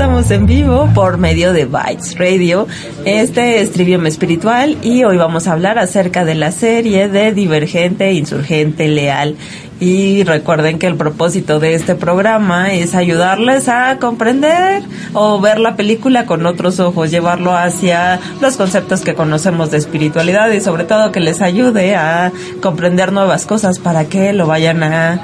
[0.00, 2.66] Estamos en vivo por medio de Bytes Radio.
[3.04, 8.10] Este es Trivium Espiritual y hoy vamos a hablar acerca de la serie de Divergente,
[8.14, 9.36] Insurgente, Leal.
[9.78, 14.82] Y recuerden que el propósito de este programa es ayudarles a comprender
[15.12, 20.50] o ver la película con otros ojos, llevarlo hacia los conceptos que conocemos de espiritualidad
[20.50, 25.20] y sobre todo que les ayude a comprender nuevas cosas para que lo vayan a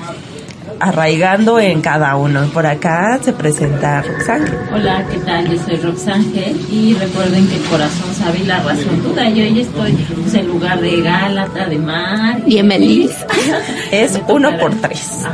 [0.81, 2.47] arraigando en cada uno.
[2.53, 4.59] Por acá se presenta Roxángel.
[4.73, 5.49] Hola, ¿qué tal?
[5.49, 9.29] Yo soy Roxángel y recuerden que el corazón sabe y la razón duda.
[9.31, 12.41] Yo hoy estoy pues, en lugar de Gálata, de Mar.
[12.47, 13.13] Emelis.
[13.91, 15.25] es uno por tres.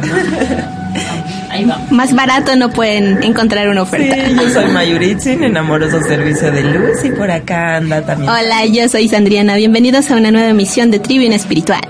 [1.51, 1.79] Ahí va.
[1.91, 4.15] Más barato no pueden encontrar una oferta.
[4.15, 8.31] Sí, yo soy Mayuritzin en Amoroso Servicio de Luz y por acá anda también.
[8.31, 9.57] Hola, yo soy Sandriana.
[9.57, 11.81] Bienvenidos a una nueva emisión de Tribune Espiritual.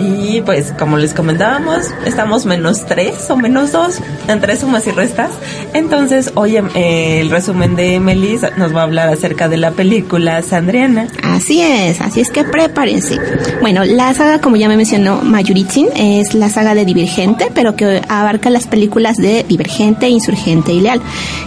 [0.00, 3.98] Y pues como les comentábamos, estamos menos tres o menos dos
[4.28, 5.30] entre sumas y restas.
[5.74, 10.40] Entonces hoy eh, el resumen de Emily nos va a hablar acerca de la película
[10.42, 11.08] Sandriana.
[11.22, 13.18] Así es, así es que prepárense.
[13.60, 18.00] Bueno, la saga como ya me mencionó Mayuritzin es la saga de Divergente, pero que
[18.08, 21.00] abarca las películas de Divergente, Insurgente y Leal.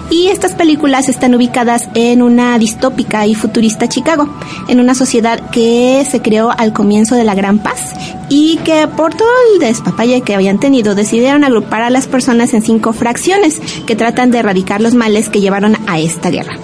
[0.09, 4.29] Y estas películas están ubicadas en una distópica y futurista Chicago,
[4.67, 7.93] en una sociedad que se creó al comienzo de la Gran Paz
[8.29, 12.61] y que por todo el despapalle que habían tenido decidieron agrupar a las personas en
[12.61, 16.57] cinco fracciones que tratan de erradicar los males que llevaron a esta guerra.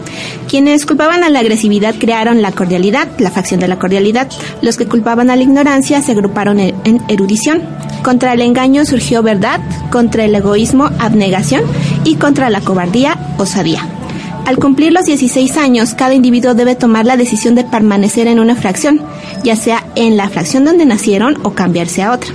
[0.48, 4.30] Quienes culpaban a la agresividad crearon la cordialidad, la facción de la cordialidad.
[4.62, 7.62] Los que culpaban a la ignorancia se agruparon en erudición.
[8.04, 9.62] Contra el engaño surgió verdad,
[9.92, 11.64] contra el egoísmo abnegación
[12.04, 13.99] y contra la cobardía osadía.
[14.46, 18.56] Al cumplir los 16 años, cada individuo debe tomar la decisión de permanecer en una
[18.56, 19.02] fracción,
[19.44, 22.32] ya sea en la fracción donde nacieron o cambiarse a otra.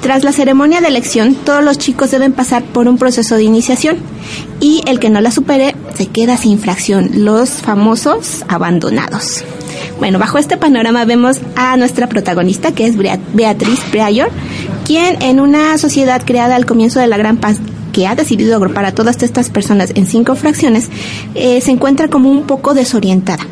[0.00, 3.96] Tras la ceremonia de elección, todos los chicos deben pasar por un proceso de iniciación
[4.60, 9.44] y el que no la supere se queda sin fracción, los famosos abandonados.
[9.98, 14.30] Bueno, bajo este panorama vemos a nuestra protagonista, que es Beatriz Pryor,
[14.86, 17.58] quien en una sociedad creada al comienzo de la Gran Paz
[17.92, 20.88] que ha decidido agrupar a todas estas personas en cinco fracciones,
[21.34, 23.46] eh, se encuentra como un poco desorientada.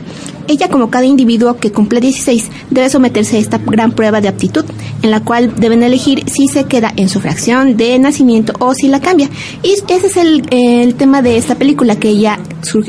[0.49, 4.65] Ella, como cada individuo que cumple 16, debe someterse a esta gran prueba de aptitud,
[5.03, 8.87] en la cual deben elegir si se queda en su fracción de nacimiento o si
[8.87, 9.29] la cambia.
[9.65, 12.39] Y ese es el, el tema de esta película, que ella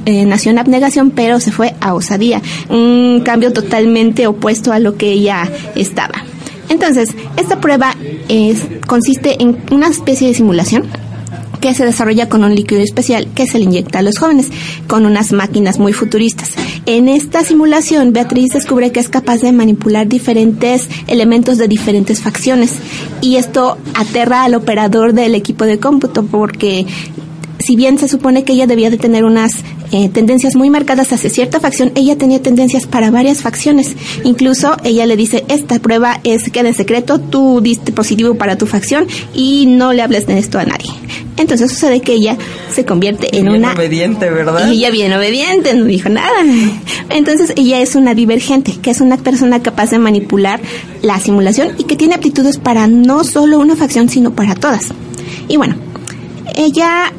[0.06, 2.44] eh, nació en abnegación, pero se fue a osadía.
[2.70, 6.24] Un cambio totalmente opuesto a lo que ella estaba.
[6.70, 7.96] Entonces, esta prueba
[8.88, 10.84] consiste en una especie de simulación
[11.68, 14.50] que se desarrolla con un líquido especial que se le inyecta a los jóvenes
[14.88, 16.54] con unas máquinas muy futuristas.
[16.86, 22.76] En esta simulación, Beatriz descubre que es capaz de manipular diferentes elementos de diferentes facciones
[23.20, 26.86] y esto aterra al operador del equipo de cómputo porque
[27.60, 29.52] si bien se supone que ella debía de tener unas
[29.92, 33.96] eh, tendencias muy marcadas hacia cierta facción, ella tenía tendencias para varias facciones.
[34.24, 38.66] Incluso ella le dice, esta prueba es queda en secreto, tú diste positivo para tu
[38.66, 40.92] facción y no le hables de esto a nadie.
[41.38, 42.36] Entonces sucede que ella
[42.74, 43.74] se convierte en Bien una...
[43.74, 44.72] obediente, ¿verdad?
[44.72, 46.44] Y ella bien obediente, no dijo nada.
[47.10, 50.60] Entonces ella es una divergente, que es una persona capaz de manipular
[51.02, 54.88] la simulación y que tiene aptitudes para no solo una facción, sino para todas.
[55.48, 55.76] Y bueno,
[56.56, 57.14] ella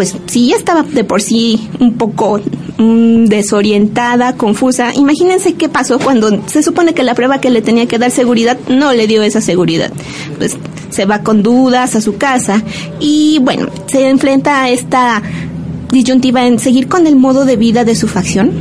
[0.00, 2.40] pues si ya estaba de por sí un poco
[2.78, 7.84] mm, desorientada, confusa, imagínense qué pasó cuando se supone que la prueba que le tenía
[7.84, 9.92] que dar seguridad no le dio esa seguridad.
[10.38, 10.56] Pues
[10.88, 12.62] se va con dudas a su casa
[12.98, 15.22] y bueno, se enfrenta a esta
[15.92, 18.52] disyuntiva en seguir con el modo de vida de su facción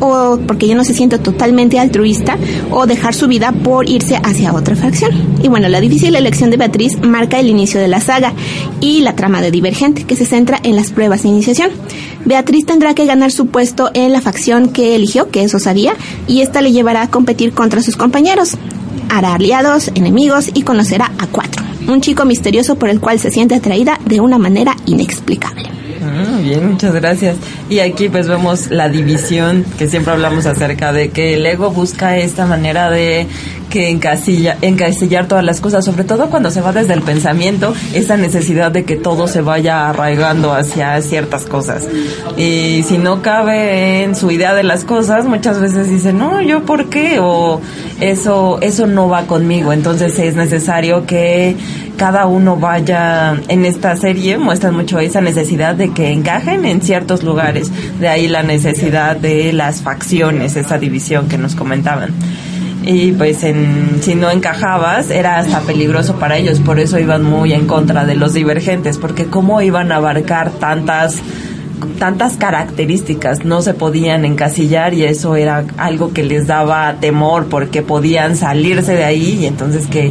[0.00, 2.38] o porque ya no se siente totalmente altruista
[2.70, 5.12] o dejar su vida por irse hacia otra facción.
[5.42, 8.32] Y bueno, la difícil elección de Beatriz marca el inicio de la saga
[8.80, 11.70] y la trama de Divergente, que se centra en las pruebas de iniciación.
[12.24, 15.94] Beatriz tendrá que ganar su puesto en la facción que eligió, que es Osadía,
[16.26, 18.56] y esta le llevará a competir contra sus compañeros.
[19.08, 23.54] Hará aliados, enemigos y conocerá a Cuatro, un chico misterioso por el cual se siente
[23.54, 25.70] atraída de una manera inexplicable.
[26.06, 27.36] Ah, bien, muchas gracias.
[27.68, 32.16] Y aquí pues vemos la división que siempre hablamos acerca de que el ego busca
[32.16, 33.26] esta manera de
[33.70, 38.16] que encasilla, encasillar todas las cosas, sobre todo cuando se va desde el pensamiento, esa
[38.16, 41.86] necesidad de que todo se vaya arraigando hacia ciertas cosas.
[42.36, 46.64] Y si no cabe en su idea de las cosas, muchas veces dice, no, yo
[46.64, 47.60] por qué, o
[48.00, 49.72] eso, eso no va conmigo.
[49.72, 51.56] Entonces es necesario que
[51.96, 57.22] cada uno vaya en esta serie muestran mucho esa necesidad de que encajen en ciertos
[57.22, 62.10] lugares de ahí la necesidad de las facciones esa división que nos comentaban
[62.86, 66.60] y pues en, si no encajabas era hasta peligroso para ellos.
[66.60, 71.20] Por eso iban muy en contra de los divergentes porque cómo iban a abarcar tantas
[71.98, 77.82] tantas características no se podían encasillar y eso era algo que les daba temor porque
[77.82, 80.10] podían salirse de ahí y entonces que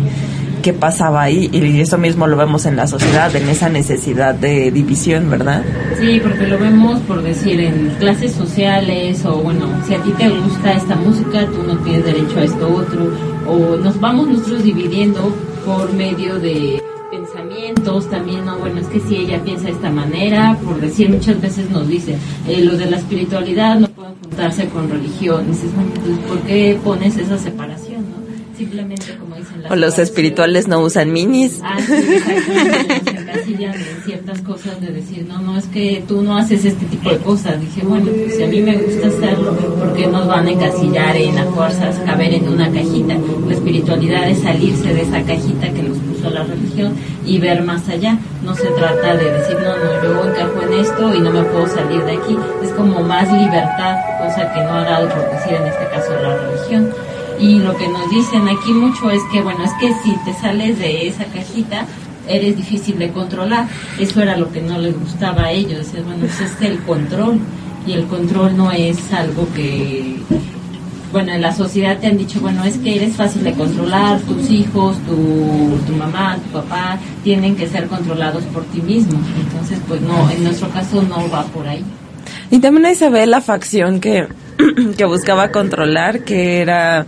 [0.65, 4.71] qué pasaba ahí y eso mismo lo vemos en la sociedad, en esa necesidad de
[4.71, 5.63] división, ¿verdad?
[6.00, 10.27] Sí, porque lo vemos por decir en clases sociales o bueno, si a ti te
[10.27, 13.12] gusta esta música, tú no tienes derecho a esto otro
[13.47, 15.35] o nos vamos nosotros dividiendo
[15.67, 16.81] por medio de
[17.12, 21.39] pensamientos también, no, bueno, es que si ella piensa de esta manera, por decir, muchas
[21.39, 22.17] veces nos dicen,
[22.47, 25.91] eh, lo de la espiritualidad no pueden juntarse con religión, dices, bueno,
[26.27, 28.57] ¿por qué pones esa separación, no?
[28.57, 29.25] Simplemente
[29.69, 31.59] O los espirituales no usan minis.
[31.63, 31.77] Ah,
[33.45, 37.09] sí, en ciertas cosas de decir, no, no, es que tú no haces este tipo
[37.09, 37.59] de cosas.
[37.59, 41.15] Dije, bueno, pues si a mí me gusta hacerlo, ¿por qué nos van a encasillar
[41.15, 43.15] en a fuerzas, caber en una cajita?
[43.47, 46.93] La espiritualidad es salirse de esa cajita que nos puso la religión
[47.25, 48.17] y ver más allá.
[48.43, 51.67] No se trata de decir, no, no, yo encajo en esto y no me puedo
[51.67, 52.37] salir de aquí.
[52.63, 56.37] Es como más libertad, cosa que no ha dado por decir en este caso la
[56.37, 56.91] religión
[57.39, 60.79] y lo que nos dicen aquí mucho es que bueno es que si te sales
[60.79, 61.85] de esa cajita
[62.27, 63.67] eres difícil de controlar.
[63.99, 65.87] Eso era lo que no les gustaba a ellos.
[65.93, 67.39] Bueno pues es el control.
[67.87, 70.17] Y el control no es algo que
[71.11, 74.49] bueno en la sociedad te han dicho bueno es que eres fácil de controlar tus
[74.49, 79.19] hijos tu, tu mamá tu papá tienen que ser controlados por ti mismo.
[79.39, 81.83] Entonces pues no en nuestro caso no va por ahí.
[82.49, 84.27] Y también ahí se ve la facción que
[84.97, 87.05] que buscaba controlar, que era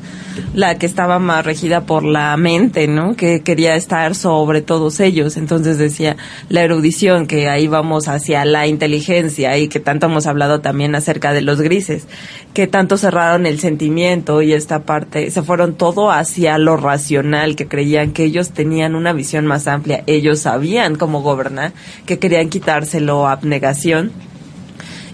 [0.54, 3.16] la que estaba más regida por la mente, ¿no?
[3.16, 5.38] Que quería estar sobre todos ellos.
[5.38, 6.18] Entonces decía
[6.50, 11.34] la erudición, que ahí vamos hacia la inteligencia y que tanto hemos hablado también acerca
[11.34, 12.08] de los grises,
[12.54, 17.68] que tanto cerraron el sentimiento y esta parte, se fueron todo hacia lo racional, que
[17.68, 21.74] creían que ellos tenían una visión más amplia, ellos sabían cómo gobernar,
[22.06, 24.12] que querían quitárselo abnegación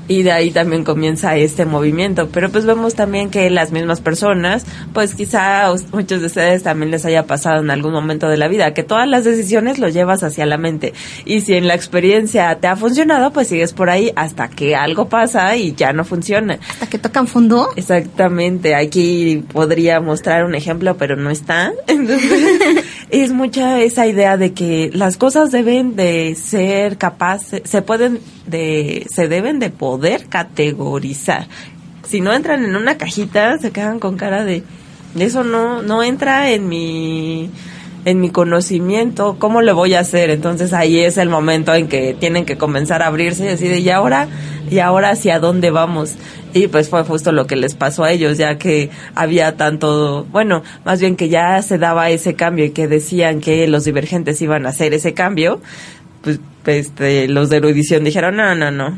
[0.07, 2.29] y de ahí también comienza este movimiento.
[2.31, 7.05] Pero pues vemos también que las mismas personas, pues quizá muchos de ustedes también les
[7.05, 10.45] haya pasado en algún momento de la vida, que todas las decisiones lo llevas hacia
[10.45, 10.93] la mente.
[11.25, 15.09] Y si en la experiencia te ha funcionado, pues sigues por ahí hasta que algo
[15.09, 16.59] pasa y ya no funciona.
[16.69, 17.69] Hasta que tocan fondo.
[17.75, 18.75] Exactamente.
[18.75, 21.71] Aquí podría mostrar un ejemplo, pero no está.
[21.87, 22.83] Entonces,
[23.21, 29.05] es mucha esa idea de que las cosas deben de ser capaces, se pueden de,
[29.13, 31.47] se deben de poder categorizar.
[32.07, 34.63] Si no entran en una cajita, se quedan con cara de,
[35.19, 37.51] eso no, no entra en mi,
[38.05, 40.29] en mi conocimiento, ¿cómo le voy a hacer?
[40.29, 43.89] Entonces ahí es el momento en que tienen que comenzar a abrirse y decir, ¿y
[43.89, 44.27] ahora?
[44.69, 46.15] ¿Y ahora hacia dónde vamos?
[46.53, 50.63] Y pues fue justo lo que les pasó a ellos, ya que había tanto, bueno,
[50.85, 54.65] más bien que ya se daba ese cambio y que decían que los divergentes iban
[54.65, 55.61] a hacer ese cambio,
[56.21, 58.97] pues este, los de erudición dijeron, no, no, no,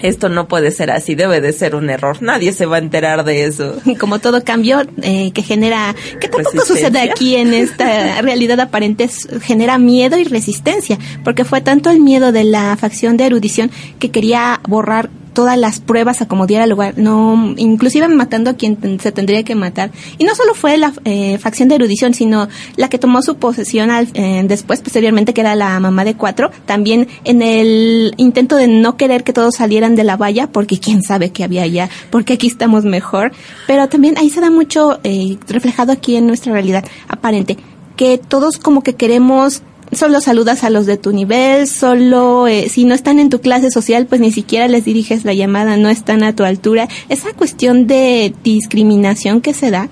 [0.00, 3.24] esto no puede ser así, debe de ser un error, nadie se va a enterar
[3.24, 3.76] de eso.
[3.84, 9.08] Y como todo cambio eh, que genera, que tampoco sucede aquí en esta realidad aparente,
[9.42, 14.10] genera miedo y resistencia, porque fue tanto el miedo de la facción de erudición que
[14.10, 19.12] quería borrar todas las pruebas a como diera lugar, no, inclusive matando a quien se
[19.12, 19.90] tendría que matar.
[20.16, 23.90] Y no solo fue la eh, facción de erudición, sino la que tomó su posesión
[23.90, 28.68] al, eh, después, posteriormente, que era la mamá de cuatro, también en el intento de
[28.68, 32.34] no querer que todos salieran de la valla, porque quién sabe qué había allá, porque
[32.34, 33.32] aquí estamos mejor.
[33.66, 37.58] Pero también ahí se da mucho eh, reflejado aquí en nuestra realidad aparente,
[37.96, 39.62] que todos como que queremos
[39.92, 43.70] solo saludas a los de tu nivel, solo eh, si no están en tu clase
[43.70, 46.88] social, pues ni siquiera les diriges la llamada, no están a tu altura.
[47.08, 49.88] Esa cuestión de discriminación que se da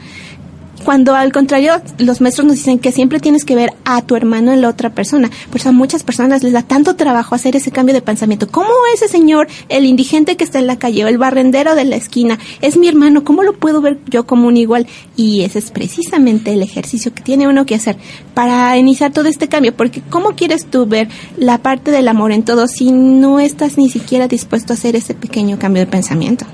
[0.85, 4.53] cuando al contrario, los maestros nos dicen que siempre tienes que ver a tu hermano
[4.53, 5.31] en la otra persona.
[5.51, 8.49] Por eso a muchas personas les da tanto trabajo hacer ese cambio de pensamiento.
[8.49, 11.97] ¿Cómo ese señor, el indigente que está en la calle o el barrendero de la
[11.97, 13.25] esquina, es mi hermano?
[13.25, 14.87] ¿Cómo lo puedo ver yo como un igual?
[15.17, 17.97] Y ese es precisamente el ejercicio que tiene uno que hacer
[18.35, 19.75] para iniciar todo este cambio.
[19.75, 23.89] Porque ¿cómo quieres tú ver la parte del amor en todo si no estás ni
[23.89, 26.47] siquiera dispuesto a hacer ese pequeño cambio de pensamiento?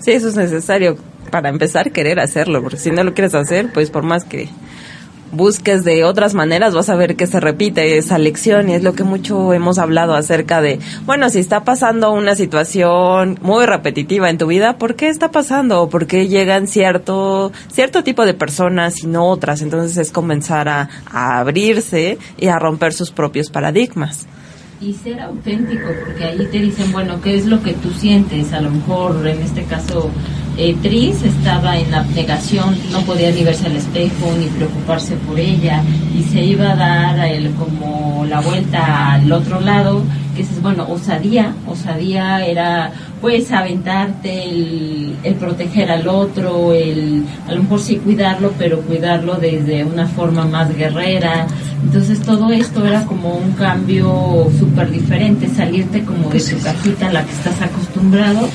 [0.00, 0.96] Sí, eso es necesario
[1.30, 4.48] para empezar, querer hacerlo, porque si no lo quieres hacer, pues por más que
[5.32, 8.94] busques de otras maneras, vas a ver que se repite esa lección y es lo
[8.94, 14.38] que mucho hemos hablado acerca de, bueno, si está pasando una situación muy repetitiva en
[14.38, 15.82] tu vida, ¿por qué está pasando?
[15.82, 19.62] ¿O por qué llegan cierto, cierto tipo de personas y no otras?
[19.62, 24.26] Entonces es comenzar a, a abrirse y a romper sus propios paradigmas
[24.78, 28.52] y ser auténtico, porque ahí te dicen, bueno, ¿qué es lo que tú sientes?
[28.52, 30.10] A lo mejor en este caso
[30.58, 35.82] eh, Tris estaba en abnegación, no podía ni verse al espejo ni preocuparse por ella
[36.18, 40.02] y se iba a dar a él como la vuelta al otro lado,
[40.36, 47.54] que es, bueno, osadía, osadía era pues aventarte, el, el, proteger al otro, el, a
[47.54, 51.46] lo mejor sí cuidarlo, pero cuidarlo desde una forma más guerrera.
[51.82, 57.12] Entonces todo esto era como un cambio súper diferente, salirte como de tu cajita a
[57.12, 58.48] la que estás acostumbrado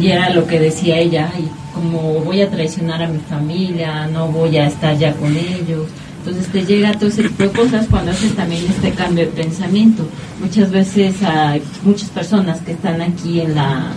[0.00, 4.28] y era lo que decía ella, y como voy a traicionar a mi familia, no
[4.28, 5.86] voy a estar ya con ellos.
[6.26, 10.08] Entonces te llega todo ese tipo de cosas cuando haces también este cambio de pensamiento.
[10.40, 13.92] Muchas veces hay muchas personas que están aquí en la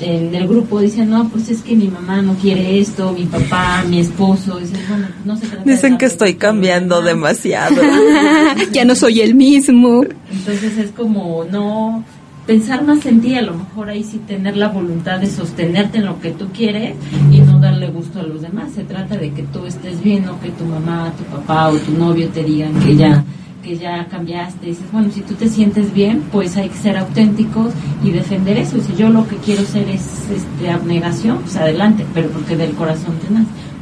[0.00, 3.84] en el grupo dicen, no, pues es que mi mamá no quiere esto, mi papá,
[3.88, 7.80] mi esposo, dicen, bueno, no se trata Dicen que estoy cambiando demasiado.
[8.72, 10.04] ya no soy el mismo.
[10.30, 12.04] Entonces es como, no,
[12.46, 16.06] pensar más en ti, a lo mejor ahí sí tener la voluntad de sostenerte en
[16.06, 16.96] lo que tú quieres
[17.30, 18.72] y no darle gusto a los demás.
[18.72, 21.92] Se trata de que tú estés bien, no que tu mamá, tu papá o tu
[21.92, 23.24] novio te digan que ya
[23.62, 27.72] que ya cambiaste, dices, bueno, si tú te sientes bien, pues hay que ser auténticos
[28.02, 28.78] y defender eso.
[28.78, 33.14] Si yo lo que quiero ser es este, abnegación, pues adelante, pero porque del corazón
[33.20, 33.24] te.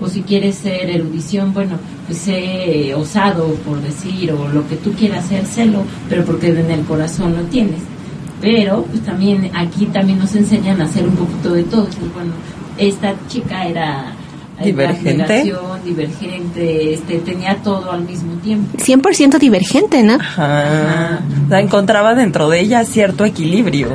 [0.00, 4.92] O si quieres ser erudición, bueno, pues sé osado, por decir, o lo que tú
[4.92, 7.80] quieras ser, celo, pero porque en el corazón lo tienes
[8.42, 11.86] pero pues también aquí también nos enseñan a hacer un poquito de todo.
[12.12, 12.32] bueno,
[12.76, 14.12] esta chica era
[14.62, 18.76] divergente, divergente, este, tenía todo al mismo tiempo.
[18.78, 20.14] 100% divergente, ¿no?
[20.14, 21.20] Ajá.
[21.50, 23.88] O encontraba dentro de ella cierto equilibrio.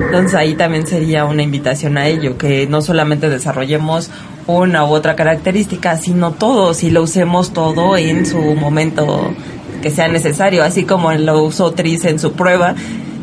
[0.00, 4.10] Entonces ahí también sería una invitación a ello, que no solamente desarrollemos
[4.46, 9.32] una u otra característica, sino todo, si lo usemos todo en su momento
[9.82, 12.74] que sea necesario, así como lo usó Tris en su prueba,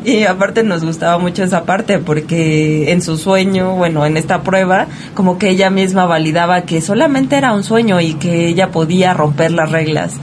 [0.05, 4.87] y aparte nos gustaba mucho esa parte porque en su sueño, bueno, en esta prueba,
[5.13, 9.51] como que ella misma validaba que solamente era un sueño y que ella podía romper
[9.51, 10.13] las reglas.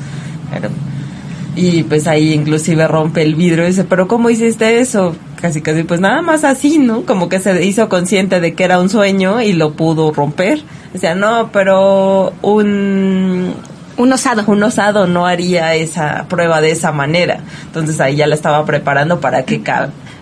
[1.56, 5.14] y pues ahí inclusive rompe el vidrio y dice, pero ¿cómo hiciste eso?
[5.40, 7.02] Casi casi pues nada más así, ¿no?
[7.02, 10.62] Como que se hizo consciente de que era un sueño y lo pudo romper.
[10.94, 13.54] O sea, no, pero un,
[13.96, 14.44] un osado.
[14.46, 17.40] Un osado no haría esa prueba de esa manera.
[17.64, 19.62] Entonces ahí ya la estaba preparando para que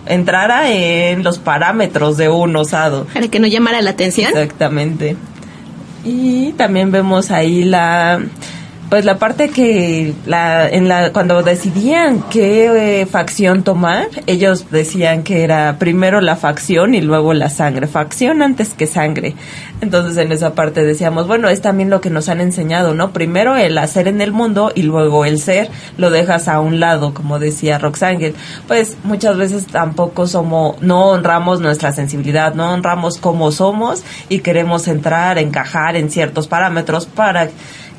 [0.06, 3.06] entrara en los parámetros de un osado.
[3.12, 4.28] Para que no llamara la atención.
[4.28, 5.16] Exactamente.
[6.04, 8.20] Y también vemos ahí la
[8.90, 15.22] pues la parte que la, en la, cuando decidían qué eh, facción tomar, ellos decían
[15.22, 19.36] que era primero la facción y luego la sangre, facción antes que sangre.
[19.80, 23.12] Entonces en esa parte decíamos, bueno, es también lo que nos han enseñado, ¿no?
[23.12, 27.14] Primero el hacer en el mundo y luego el ser lo dejas a un lado,
[27.14, 28.34] como decía Roxangel.
[28.66, 34.88] Pues muchas veces tampoco somos, no honramos nuestra sensibilidad, no honramos cómo somos y queremos
[34.88, 37.50] entrar, encajar en ciertos parámetros para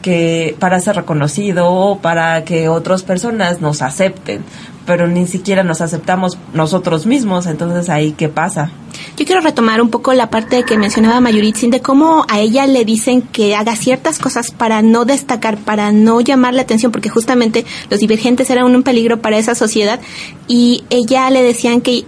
[0.01, 4.43] que para ser reconocido, para que otras personas nos acepten,
[4.85, 8.71] pero ni siquiera nos aceptamos nosotros mismos, entonces ahí qué pasa.
[9.17, 12.85] Yo quiero retomar un poco la parte que mencionaba Mayuritzin de cómo a ella le
[12.85, 17.65] dicen que haga ciertas cosas para no destacar, para no llamar la atención, porque justamente
[17.89, 19.99] los divergentes eran un peligro para esa sociedad
[20.47, 22.03] y ella le decían que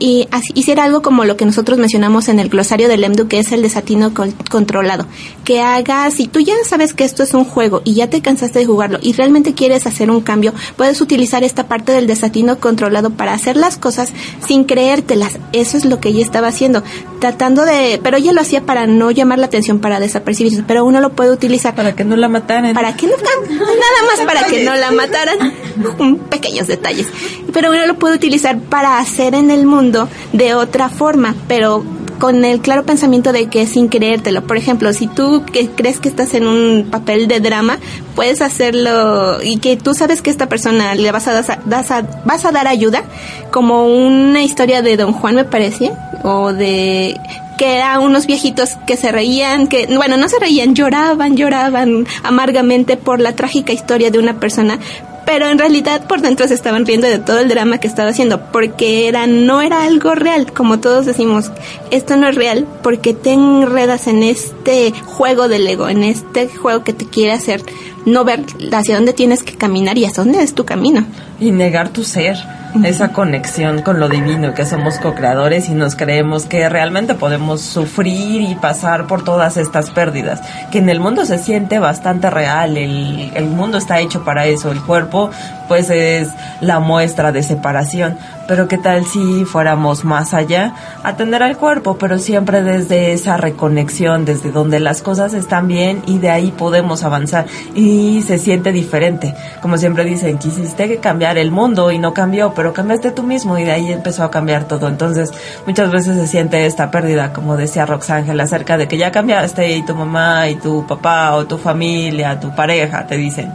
[0.54, 3.62] hiciera algo como lo que nosotros mencionamos en el glosario del EMDU, que es el
[3.62, 4.12] desatino
[4.50, 5.06] controlado,
[5.46, 8.60] que haga, si tú ya sabes que esto es un juego y ya te cansaste
[8.60, 13.10] de jugarlo y realmente quieres hacer un cambio, puedes utilizar esta parte del desatino controlado
[13.10, 14.14] para hacer las cosas
[14.48, 15.38] sin creértelas.
[15.52, 16.82] Eso es lo que ella estaba haciendo
[17.24, 21.00] tratando de, pero ella lo hacía para no llamar la atención, para desapercibirse, pero uno
[21.00, 21.74] lo puede utilizar.
[21.74, 22.74] Para que no la mataran.
[22.74, 25.54] Para que no, nada más para que no la mataran.
[26.30, 27.08] Pequeños detalles.
[27.54, 31.86] Pero uno lo puede utilizar para hacer en el mundo de otra forma, pero
[32.20, 34.46] con el claro pensamiento de que sin creértelo.
[34.46, 37.80] Por ejemplo, si tú que crees que estás en un papel de drama,
[38.16, 42.68] puedes hacerlo y que tú sabes que esta persona le vas a, vas a dar
[42.68, 43.04] ayuda,
[43.52, 45.92] como una historia de Don Juan me parece,
[46.24, 47.20] o de
[47.58, 52.98] que eran unos viejitos que se reían, que, bueno, no se reían, lloraban, lloraban amargamente
[52.98, 54.80] por la trágica historia de una persona,
[55.26, 58.52] pero en realidad por dentro se estaban riendo de todo el drama que estaba haciendo,
[58.52, 61.52] porque era, no era algo real, como todos decimos,
[61.92, 66.48] esto no es real, porque te enredas en este este juego del ego, en este
[66.48, 67.62] juego que te quiere hacer
[68.06, 71.06] no ver hacia dónde tienes que caminar y hacia dónde es tu camino.
[71.40, 72.38] Y negar tu ser
[72.84, 78.42] esa conexión con lo divino, que somos co-creadores y nos creemos que realmente podemos sufrir
[78.42, 80.42] y pasar por todas estas pérdidas,
[80.72, 84.72] que en el mundo se siente bastante real, el, el mundo está hecho para eso,
[84.72, 85.30] el cuerpo
[85.68, 86.30] pues es
[86.62, 90.74] la muestra de separación, pero qué tal si fuéramos más allá,
[91.04, 96.20] atender al cuerpo, pero siempre desde esa reconexión, desde donde las cosas están bien y
[96.20, 97.46] de ahí podemos avanzar
[97.76, 99.34] y se siente diferente.
[99.62, 103.64] Como siempre dicen, quisiste cambiar el mundo y no cambió, pero cambiaste tú mismo y
[103.64, 104.88] de ahí empezó a cambiar todo.
[104.88, 105.32] Entonces,
[105.66, 109.86] muchas veces se siente esta pérdida, como decía Roxángel, acerca de que ya cambiaste y
[109.86, 113.54] tu mamá y tu papá o tu familia, tu pareja te dicen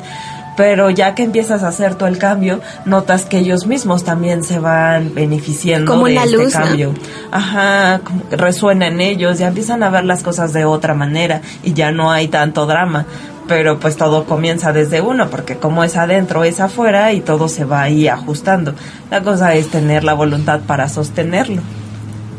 [0.59, 4.59] pero ya que empiezas a hacer todo el cambio, notas que ellos mismos también se
[4.59, 6.61] van beneficiando como de este luz, ¿no?
[6.61, 6.95] cambio.
[7.31, 11.43] Ajá, como que resuena en ellos, ya empiezan a ver las cosas de otra manera
[11.63, 13.07] y ya no hay tanto drama.
[13.47, 17.65] Pero pues todo comienza desde uno, porque como es adentro, es afuera y todo se
[17.65, 18.75] va ahí ajustando.
[19.13, 21.63] La cosa es tener la voluntad para sostenerlo.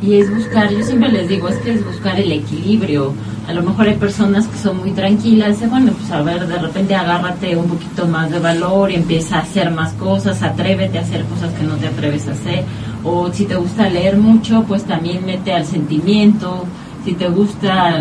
[0.02, 3.14] Y es buscar, yo siempre les digo, es que es buscar el equilibrio.
[3.48, 6.96] A lo mejor hay personas que son muy tranquilas, bueno, pues a ver, de repente
[6.96, 11.26] agárrate un poquito más de valor y empieza a hacer más cosas, atrévete a hacer
[11.26, 12.64] cosas que no te atreves a hacer.
[13.04, 16.66] O si te gusta leer mucho, pues también mete al sentimiento.
[17.04, 17.98] Si te gusta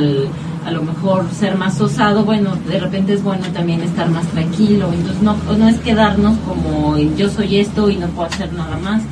[0.69, 4.91] a lo mejor ser más osado, bueno, de repente es bueno también estar más tranquilo.
[4.93, 9.03] Entonces no, no es quedarnos como yo soy esto y no puedo hacer nada más.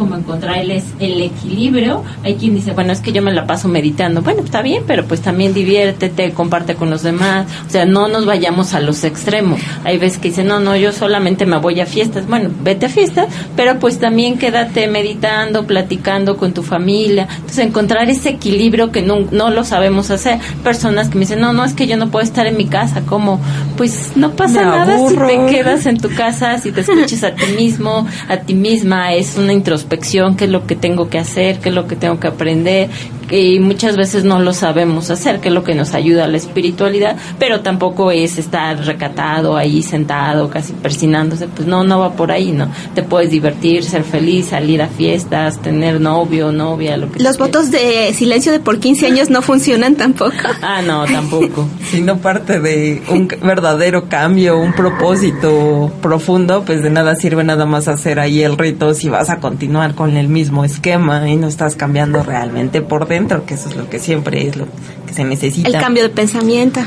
[0.00, 2.02] Como encontrar el, el equilibrio.
[2.24, 4.22] Hay quien dice, bueno, es que yo me la paso meditando.
[4.22, 7.46] Bueno, está bien, pero pues también diviértete, comparte con los demás.
[7.66, 9.60] O sea, no nos vayamos a los extremos.
[9.84, 12.26] Hay veces que dicen, no, no, yo solamente me voy a fiestas.
[12.26, 13.26] Bueno, vete a fiestas,
[13.56, 17.28] pero pues también quédate meditando, platicando con tu familia.
[17.34, 20.38] Entonces, encontrar ese equilibrio que no, no lo sabemos hacer.
[20.64, 23.02] Personas que me dicen, no, no, es que yo no puedo estar en mi casa.
[23.02, 23.38] como
[23.76, 27.52] Pues no pasa nada si te quedas en tu casa, si te escuchas a ti
[27.54, 29.12] mismo, a ti misma.
[29.12, 29.89] Es una introspección,
[30.36, 32.88] qué es lo que tengo que hacer, qué es lo que tengo que aprender.
[33.30, 36.36] Y muchas veces no lo sabemos hacer, qué es lo que nos ayuda a la
[36.36, 41.48] espiritualidad, pero tampoco es estar recatado ahí sentado, casi persinándose.
[41.48, 42.68] Pues no, no va por ahí, ¿no?
[42.94, 47.44] Te puedes divertir, ser feliz, salir a fiestas, tener novio, novia, lo que Los tú
[47.44, 50.30] votos de silencio de por 15 años no funcionan tampoco.
[50.62, 51.66] Ah, no, tampoco.
[51.90, 57.88] sino parte de un verdadero cambio, un propósito profundo, pues de nada sirve nada más
[57.88, 61.76] hacer ahí el rito si vas a continuar con el mismo esquema y no estás
[61.76, 64.66] cambiando realmente por dentro, que eso es lo que siempre es lo
[65.06, 65.68] que se necesita.
[65.68, 66.80] El cambio de pensamiento.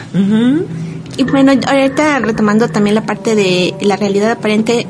[1.18, 4.88] Y bueno, ahorita retomando también la parte de la realidad aparente,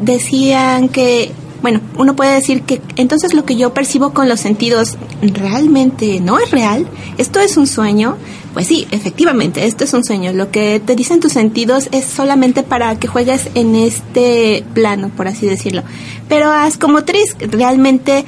[0.00, 4.96] decían que, bueno, uno puede decir que entonces lo que yo percibo con los sentidos
[5.22, 6.86] realmente no es real,
[7.18, 8.16] esto es un sueño.
[8.54, 10.32] Pues sí, efectivamente, esto es un sueño.
[10.32, 15.26] Lo que te dicen tus sentidos es solamente para que juegues en este plano, por
[15.26, 15.82] así decirlo.
[16.28, 18.24] Pero haz como Tris, realmente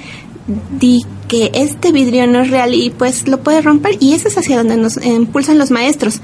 [0.46, 3.96] di que este vidrio no es real y pues lo puedes romper.
[4.00, 6.20] Y eso es hacia donde nos impulsan los maestros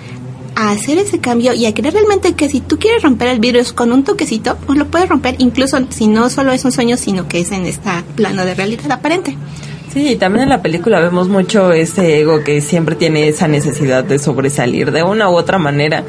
[0.55, 3.63] a hacer ese cambio y a creer realmente que si tú quieres romper el vidrio
[3.75, 5.37] con un toquecito, pues lo puedes romper.
[5.39, 8.91] Incluso si no solo es un sueño, sino que es en este plano de realidad
[8.93, 9.37] aparente.
[9.93, 14.19] Sí, también en la película vemos mucho ese ego que siempre tiene esa necesidad de
[14.19, 16.05] sobresalir de una u otra manera,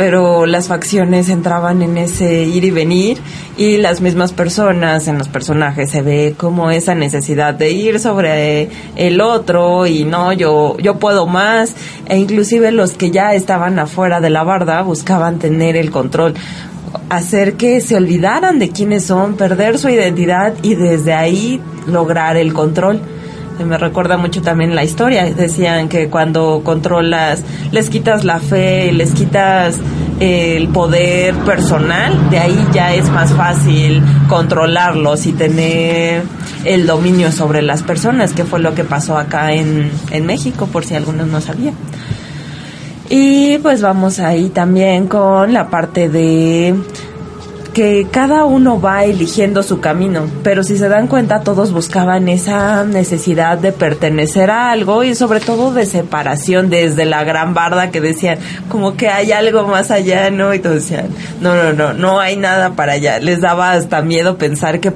[0.00, 3.18] pero las facciones entraban en ese ir y venir
[3.58, 8.70] y las mismas personas en los personajes se ve como esa necesidad de ir sobre
[8.96, 14.22] el otro y no, yo, yo puedo más e inclusive los que ya estaban afuera
[14.22, 16.32] de la barda buscaban tener el control
[17.10, 22.54] hacer que se olvidaran de quiénes son, perder su identidad y desde ahí lograr el
[22.54, 23.02] control.
[23.58, 25.24] Me recuerda mucho también la historia.
[25.24, 29.78] Decían que cuando controlas, les quitas la fe, les quitas
[30.18, 36.22] el poder personal, de ahí ya es más fácil controlarlos y tener
[36.64, 40.84] el dominio sobre las personas, que fue lo que pasó acá en, en México, por
[40.84, 41.74] si algunos no sabían.
[43.08, 46.76] Y pues vamos ahí también con la parte de
[47.72, 52.84] que cada uno va eligiendo su camino, pero si se dan cuenta todos buscaban esa
[52.84, 58.00] necesidad de pertenecer a algo y sobre todo de separación desde la gran barda que
[58.00, 60.54] decían como que hay algo más allá, ¿no?
[60.54, 61.08] Y todos decían,
[61.40, 63.18] no, no, no, no hay nada para allá.
[63.18, 64.92] Les daba hasta miedo pensar que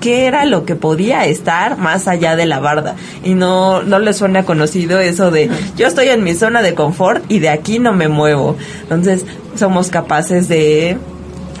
[0.00, 4.16] qué era lo que podía estar más allá de la barda y no, no les
[4.16, 7.92] suena conocido eso de yo estoy en mi zona de confort y de aquí no
[7.92, 8.56] me muevo.
[8.82, 9.24] Entonces
[9.56, 10.98] somos capaces de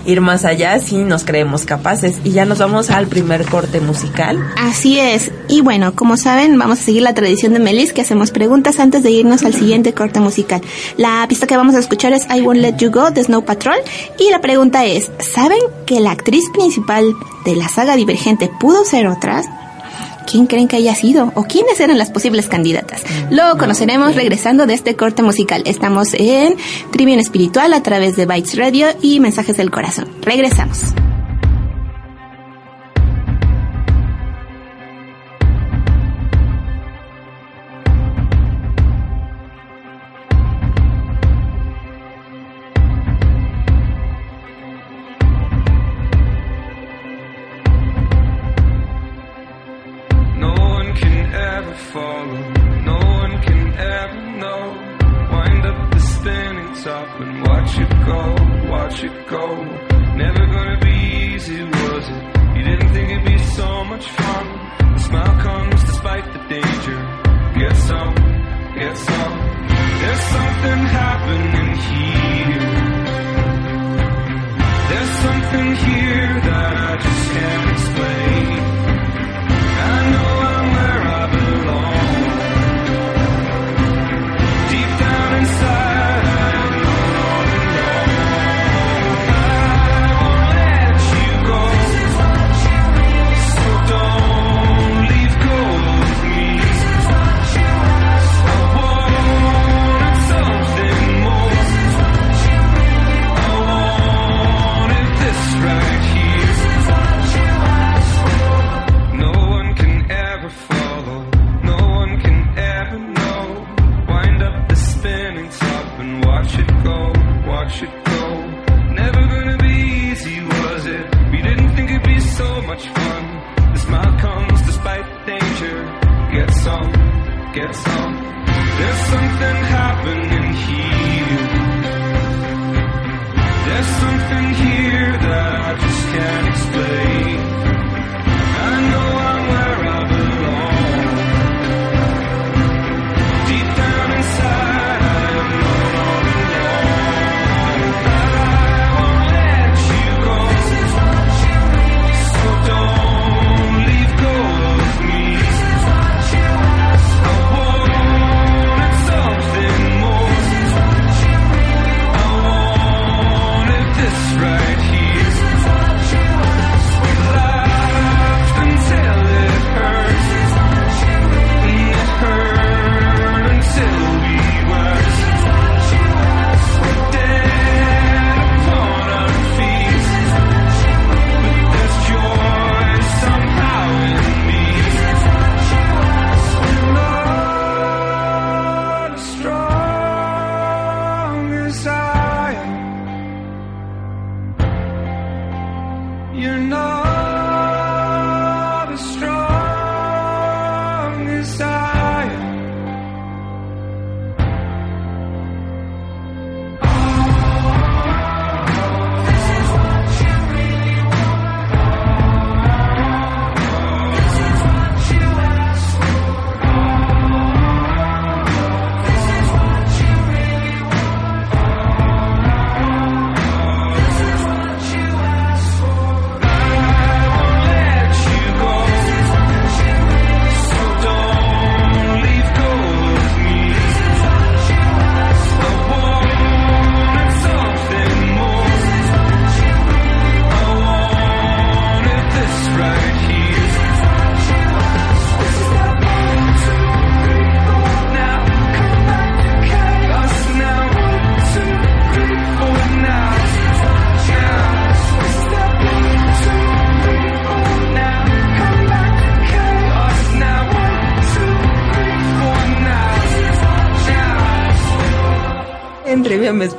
[0.06, 2.16] ir más allá si nos creemos capaces.
[2.24, 4.38] Y ya nos vamos al primer corte musical.
[4.56, 5.30] Así es.
[5.48, 9.02] Y bueno, como saben, vamos a seguir la tradición de Melis, que hacemos preguntas antes
[9.02, 10.60] de irnos al siguiente corte musical.
[10.96, 13.76] La pista que vamos a escuchar es I Won't Let You Go de Snow Patrol.
[14.18, 17.14] Y la pregunta es, ¿saben que la actriz principal
[17.44, 19.42] de la saga Divergente pudo ser otra?
[20.26, 21.32] ¿Quién creen que haya sido?
[21.34, 23.02] ¿O quiénes eran las posibles candidatas?
[23.30, 25.62] Lo conoceremos regresando de este corte musical.
[25.64, 26.56] Estamos en
[26.90, 30.08] Trivium Espiritual a través de Bytes Radio y Mensajes del Corazón.
[30.22, 30.94] Regresamos.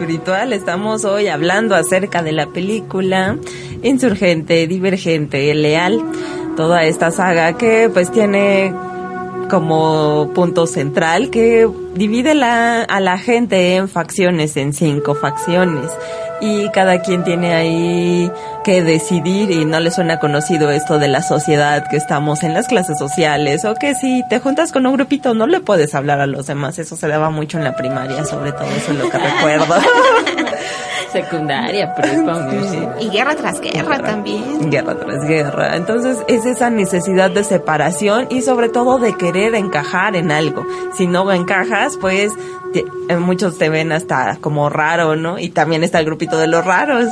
[0.08, 3.38] Estamos hoy hablando acerca de la película
[3.84, 6.02] Insurgente, Divergente, Leal.
[6.56, 8.74] Toda esta saga que pues tiene
[9.50, 15.91] como punto central que divide la, a la gente en facciones, en cinco facciones
[16.41, 18.32] y cada quien tiene ahí
[18.63, 22.67] que decidir y no le suena conocido esto de la sociedad que estamos en las
[22.67, 26.28] clases sociales o que si te juntas con un grupito no le puedes hablar a
[26.28, 29.17] los demás, eso se daba mucho en la primaria, sobre todo eso es lo que
[29.17, 29.76] recuerdo.
[31.12, 32.50] Secundaria, prepa,
[33.00, 34.69] Y guerra tras guerra, también.
[34.69, 35.76] Guerra tras guerra.
[35.78, 40.65] Entonces es esa necesidad de separación y sobre todo de querer encajar en algo.
[40.97, 42.34] Si no encajas, pues
[43.19, 45.39] muchos te ven hasta como raro, ¿no?
[45.39, 47.06] Y también está el grupito de los raros.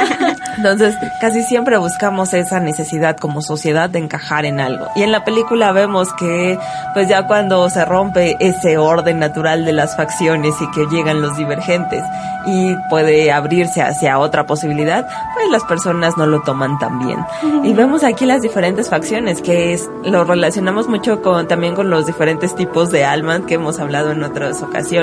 [0.56, 4.86] Entonces, casi siempre buscamos esa necesidad como sociedad de encajar en algo.
[4.94, 6.58] Y en la película vemos que,
[6.94, 11.36] pues ya cuando se rompe ese orden natural de las facciones y que llegan los
[11.36, 12.02] divergentes
[12.46, 17.18] y puede abrirse hacia otra posibilidad, pues las personas no lo toman tan bien.
[17.64, 22.06] Y vemos aquí las diferentes facciones, que es, lo relacionamos mucho con, también con los
[22.06, 24.93] diferentes tipos de almas que hemos hablado en otras ocasiones,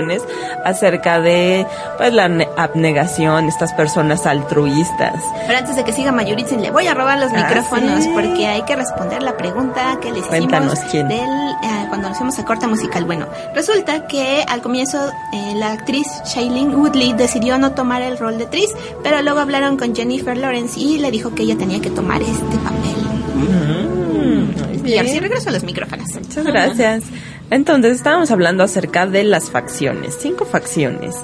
[0.65, 1.65] acerca de,
[1.97, 2.25] pues la
[2.58, 5.15] abnegación, estas personas altruistas.
[5.47, 8.63] Pero antes de que siga Mayuritzin, le voy a robar los ah, micrófonos porque hay
[8.63, 11.08] que responder la pregunta que les Cuéntanos quién.
[11.08, 13.06] Del, eh, cuando nos fuimos a corta musical.
[13.06, 18.38] Bueno, resulta que al comienzo eh, la actriz Shailene Woodley decidió no tomar el rol
[18.38, 18.69] de Tris,
[19.04, 22.58] pero luego hablaron con Jennifer Lawrence y le dijo que ella tenía que tomar este
[22.58, 23.01] papel.
[23.36, 26.08] Mm, y así regreso a los micrófonos.
[26.13, 27.04] Muchas gracias.
[27.51, 31.17] Entonces estábamos hablando acerca de las facciones, cinco facciones.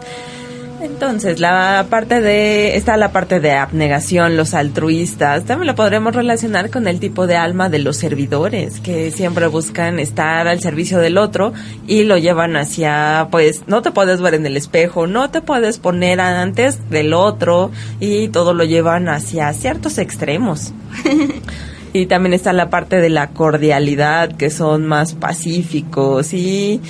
[0.80, 6.70] Entonces, la parte de, está la parte de abnegación, los altruistas, también lo podremos relacionar
[6.70, 11.18] con el tipo de alma de los servidores, que siempre buscan estar al servicio del
[11.18, 11.54] otro
[11.88, 15.80] y lo llevan hacia, pues, no te puedes ver en el espejo, no te puedes
[15.80, 20.74] poner antes del otro y todo lo llevan hacia ciertos extremos.
[21.98, 26.82] y también está la parte de la cordialidad, que son más pacíficos y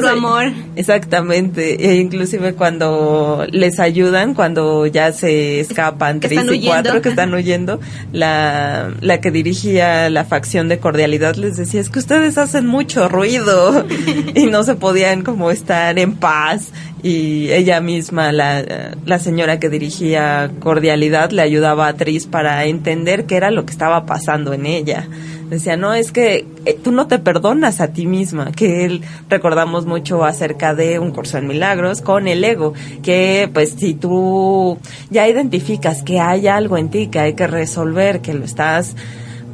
[0.00, 0.52] pues, amor.
[0.76, 1.90] Exactamente.
[1.90, 7.78] E inclusive cuando les ayudan, cuando ya se escapan tres y cuatro que están huyendo,
[8.12, 13.08] la, la que dirigía la facción de cordialidad les decía, es que ustedes hacen mucho
[13.08, 13.84] ruido
[14.34, 16.72] y no se podían como estar en paz
[17.02, 23.26] y ella misma, la, la señora que dirigía cordialidad, le ayudaba a Tris para entender
[23.26, 25.08] qué era lo que estaba pasando en ella.
[25.52, 29.84] Decía, no, es que eh, tú no te perdonas a ti misma, que él recordamos
[29.84, 34.78] mucho acerca de un curso en milagros con el ego, que pues si tú
[35.10, 38.96] ya identificas que hay algo en ti que hay que resolver, que lo estás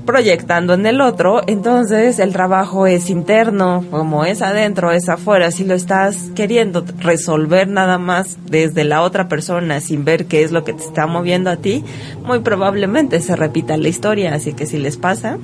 [0.09, 5.51] proyectando en el otro, entonces el trabajo es interno, como es adentro, es afuera.
[5.51, 10.51] Si lo estás queriendo resolver nada más desde la otra persona sin ver qué es
[10.51, 11.85] lo que te está moviendo a ti,
[12.25, 14.33] muy probablemente se repita la historia.
[14.33, 15.37] Así que si les pasa,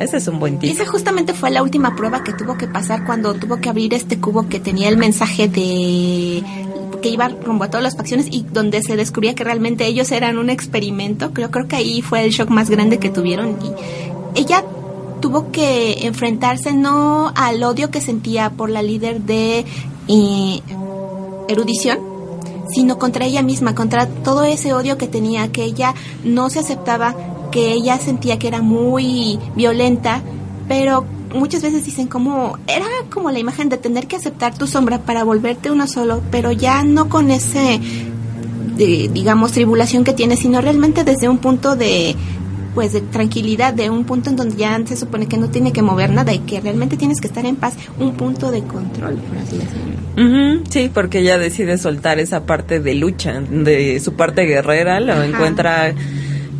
[0.00, 0.72] ese es un buen tip.
[0.72, 4.18] Esa justamente fue la última prueba que tuvo que pasar cuando tuvo que abrir este
[4.18, 6.42] cubo que tenía el mensaje de
[7.00, 10.38] que iba rumbo a todas las facciones y donde se descubría que realmente ellos eran
[10.38, 11.32] un experimento.
[11.32, 13.56] Creo, creo que ahí fue el shock más grande que tuvieron.
[14.34, 14.64] Y ella
[15.20, 19.64] tuvo que enfrentarse no al odio que sentía por la líder de
[20.08, 20.60] eh,
[21.48, 21.98] erudición,
[22.72, 27.14] sino contra ella misma, contra todo ese odio que tenía, que ella no se aceptaba
[27.50, 30.22] que ella sentía que era muy violenta,
[30.68, 34.98] pero muchas veces dicen como era como la imagen de tener que aceptar tu sombra
[34.98, 37.80] para volverte uno solo, pero ya no con ese
[38.76, 42.16] digamos tribulación que tiene, sino realmente desde un punto de
[42.74, 45.82] pues de tranquilidad, de un punto en donde ya se supone que no tiene que
[45.82, 49.38] mover nada y que realmente tienes que estar en paz, un punto de control, por
[49.38, 50.62] así decirlo.
[50.70, 55.94] sí, porque ella decide soltar esa parte de lucha, de su parte guerrera, lo encuentra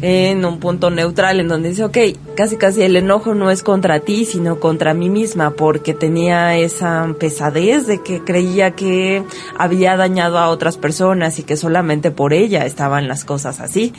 [0.03, 1.99] en un punto neutral en donde dice, ok,
[2.37, 7.15] casi casi el enojo no es contra ti, sino contra mí misma, porque tenía esa
[7.19, 9.23] pesadez de que creía que
[9.59, 13.93] había dañado a otras personas y que solamente por ella estaban las cosas así.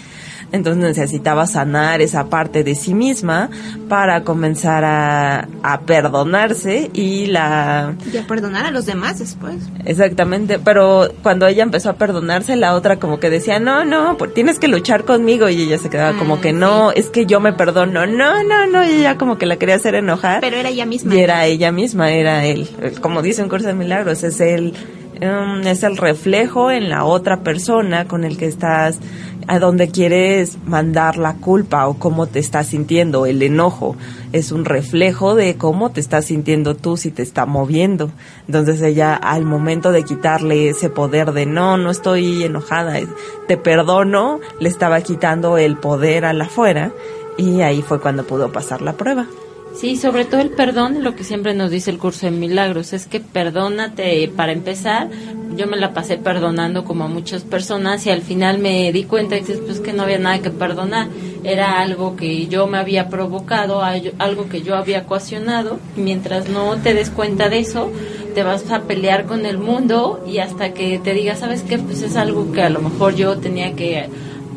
[0.52, 3.50] Entonces necesitaba sanar esa parte de sí misma
[3.88, 7.96] para comenzar a, a perdonarse y la...
[8.12, 9.56] Y a perdonar a los demás después.
[9.86, 14.60] Exactamente, pero cuando ella empezó a perdonarse, la otra como que decía, no, no, tienes
[14.60, 17.54] que luchar conmigo y ella se quedaba como ah, que no, es que yo me
[17.54, 20.42] perdono, no, no, no, y ella como que la quería hacer enojar.
[20.42, 21.16] Pero era ella misma.
[21.16, 22.70] Y era ella misma, era él.
[23.02, 24.74] Como dice un curso de milagros, es él
[25.22, 29.00] um, es el reflejo en la otra persona con el que estás
[29.48, 33.26] a donde quieres mandar la culpa o cómo te estás sintiendo.
[33.26, 33.96] El enojo
[34.32, 38.12] es un reflejo de cómo te estás sintiendo tú si te está moviendo.
[38.48, 43.00] Entonces ella al momento de quitarle ese poder de no, no estoy enojada,
[43.48, 46.92] te perdono, le estaba quitando el poder a la fuera
[47.38, 49.28] y ahí fue cuando pudo pasar la prueba.
[49.74, 53.08] Sí, sobre todo el perdón, lo que siempre nos dice el curso de milagros, es
[53.08, 55.10] que perdónate para empezar.
[55.56, 59.38] Yo me la pasé perdonando como a muchas personas y al final me di cuenta
[59.38, 61.08] y pues que no había nada que perdonar.
[61.44, 65.80] Era algo que yo me había provocado, algo que yo había coaccionado.
[65.98, 67.92] Y mientras no te des cuenta de eso,
[68.36, 71.80] te vas a pelear con el mundo y hasta que te digas, ¿sabes qué?
[71.80, 74.10] Pues es algo que a lo mejor yo tenía que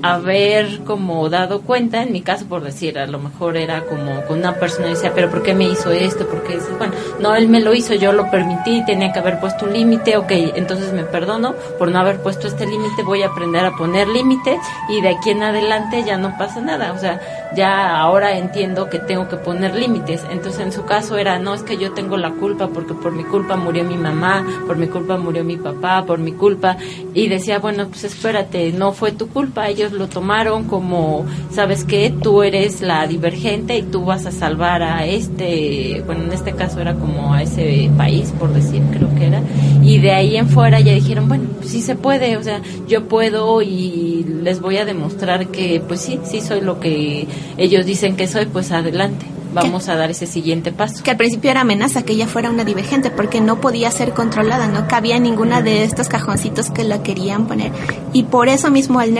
[0.04, 4.38] haber como dado cuenta, en mi caso por decir, a lo mejor era como con
[4.38, 6.26] una persona y decía, pero ¿por qué me hizo esto?
[6.26, 9.72] Porque bueno, no, él me lo hizo, yo lo permití, tenía que haber puesto un
[9.72, 13.76] límite, ok, entonces me perdono por no haber puesto este límite, voy a aprender a
[13.76, 14.58] poner límites
[14.90, 17.18] y de aquí en adelante ya no pasa nada, o sea,
[17.56, 21.62] ya ahora entiendo que tengo que poner límites, entonces en su caso era, no, es
[21.62, 25.16] que yo tengo la culpa porque por mi culpa murió mi mamá, por mi culpa
[25.16, 26.76] murió mi papá, por mi culpa,
[27.14, 32.12] y decía, bueno, pues espérate, no fue tu culpa, ellos lo tomaron como, ¿sabes qué?
[32.22, 36.80] Tú eres la divergente y tú vas a salvar a este, bueno, en este caso
[36.80, 39.42] era como a ese país, por decir, creo que era.
[39.82, 43.08] Y de ahí en fuera ya dijeron, bueno, pues sí se puede, o sea, yo
[43.08, 47.26] puedo y les voy a demostrar que, pues sí, sí soy lo que
[47.56, 51.02] ellos dicen que soy, pues adelante vamos a dar ese siguiente paso.
[51.02, 54.66] Que al principio era amenaza que ella fuera una divergente porque no podía ser controlada,
[54.66, 57.72] no cabía ninguna de estos cajoncitos que la querían poner.
[58.12, 59.14] Y por eso mismo al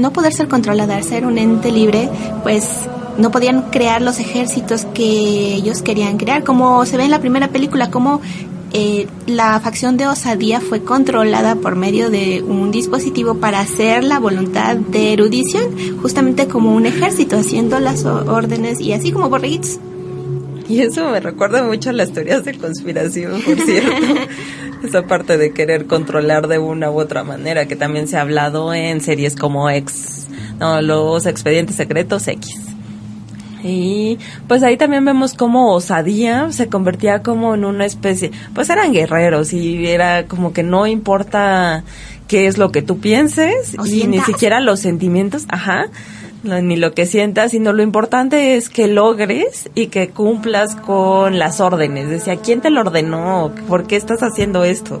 [0.00, 2.08] no poder ser controlada, al ser un ente libre,
[2.42, 7.20] pues no podían crear los ejércitos que ellos querían crear, como se ve en la
[7.20, 8.20] primera película, como
[8.76, 14.18] eh, la facción de osadía fue controlada por medio de un dispositivo para hacer la
[14.18, 19.78] voluntad de erudición, justamente como un ejército, haciendo las órdenes y así como borreguitos.
[20.68, 24.06] Y eso me recuerda mucho a las teorías de conspiración, por cierto.
[24.82, 28.74] Esa parte de querer controlar de una u otra manera, que también se ha hablado
[28.74, 30.26] en series como X,
[30.58, 32.73] no, los expedientes secretos X.
[33.64, 38.92] Y pues ahí también vemos cómo Osadía se convertía como en una especie, pues eran
[38.92, 41.82] guerreros y era como que no importa
[42.28, 45.86] qué es lo que tú pienses y ni siquiera los sentimientos, ajá,
[46.42, 51.60] ni lo que sientas, sino lo importante es que logres y que cumplas con las
[51.60, 52.10] órdenes.
[52.10, 53.50] Decía, ¿quién te lo ordenó?
[53.66, 55.00] ¿Por qué estás haciendo esto?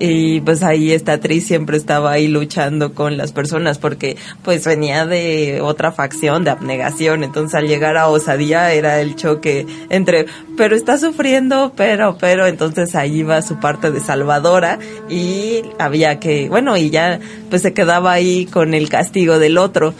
[0.00, 5.04] Y pues ahí esta actriz siempre estaba ahí luchando con las personas porque pues venía
[5.04, 7.22] de otra facción de abnegación.
[7.22, 10.24] Entonces al llegar a osadía era el choque entre
[10.56, 14.78] pero está sufriendo pero pero entonces ahí iba su parte de salvadora
[15.10, 19.92] y había que bueno y ya pues se quedaba ahí con el castigo del otro.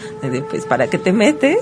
[0.49, 1.59] Pues para qué te metes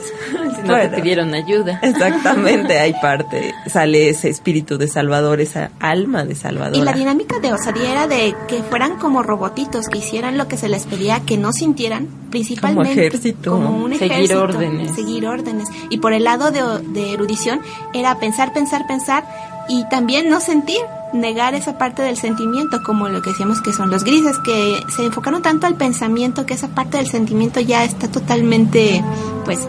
[0.55, 6.25] si no te pidieron ayuda exactamente hay parte sale ese espíritu de salvador esa alma
[6.25, 10.37] de salvador y la dinámica de osadía era de que fueran como robotitos, que hicieran
[10.37, 14.41] lo que se les pedía, que no sintieran, principalmente como, ejército, como un seguir ejército,
[14.41, 14.95] órdenes.
[14.95, 15.69] seguir órdenes.
[15.89, 17.61] Y por el lado de, de erudición
[17.93, 19.25] era pensar, pensar, pensar
[19.67, 20.81] y también no sentir,
[21.13, 25.05] negar esa parte del sentimiento, como lo que decíamos que son los grises, que se
[25.05, 29.03] enfocaron tanto al pensamiento que esa parte del sentimiento ya está totalmente,
[29.45, 29.67] pues,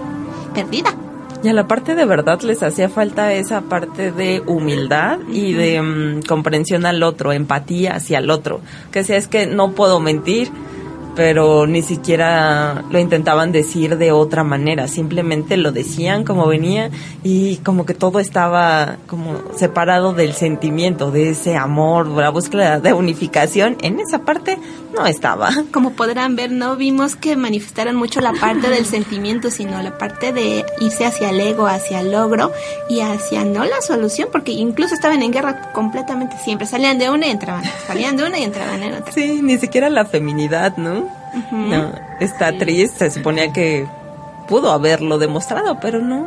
[0.53, 0.95] perdida.
[1.43, 5.81] Y a la parte de verdad les hacía falta esa parte de humildad y de
[5.81, 8.61] mm, comprensión al otro, empatía hacia el otro.
[8.93, 10.51] Que sea, es que no puedo mentir,
[11.14, 16.90] pero ni siquiera lo intentaban decir de otra manera, simplemente lo decían como venía
[17.23, 22.92] y como que todo estaba como separado del sentimiento, de ese amor, la búsqueda de
[22.92, 24.59] unificación, en esa parte
[24.96, 25.51] no estaba.
[25.73, 30.33] Como podrán ver, no vimos que manifestaran mucho la parte del sentimiento, sino la parte
[30.33, 32.53] de irse hacia el ego, hacia el logro
[32.88, 37.27] y hacia no la solución, porque incluso estaban en guerra completamente siempre, salían de una
[37.27, 39.12] y entraban, salían de una y entraban en otra.
[39.12, 41.10] Sí, ni siquiera la feminidad, ¿no?
[41.51, 43.87] No, está triste, se suponía que
[44.49, 46.27] pudo haberlo demostrado, pero no.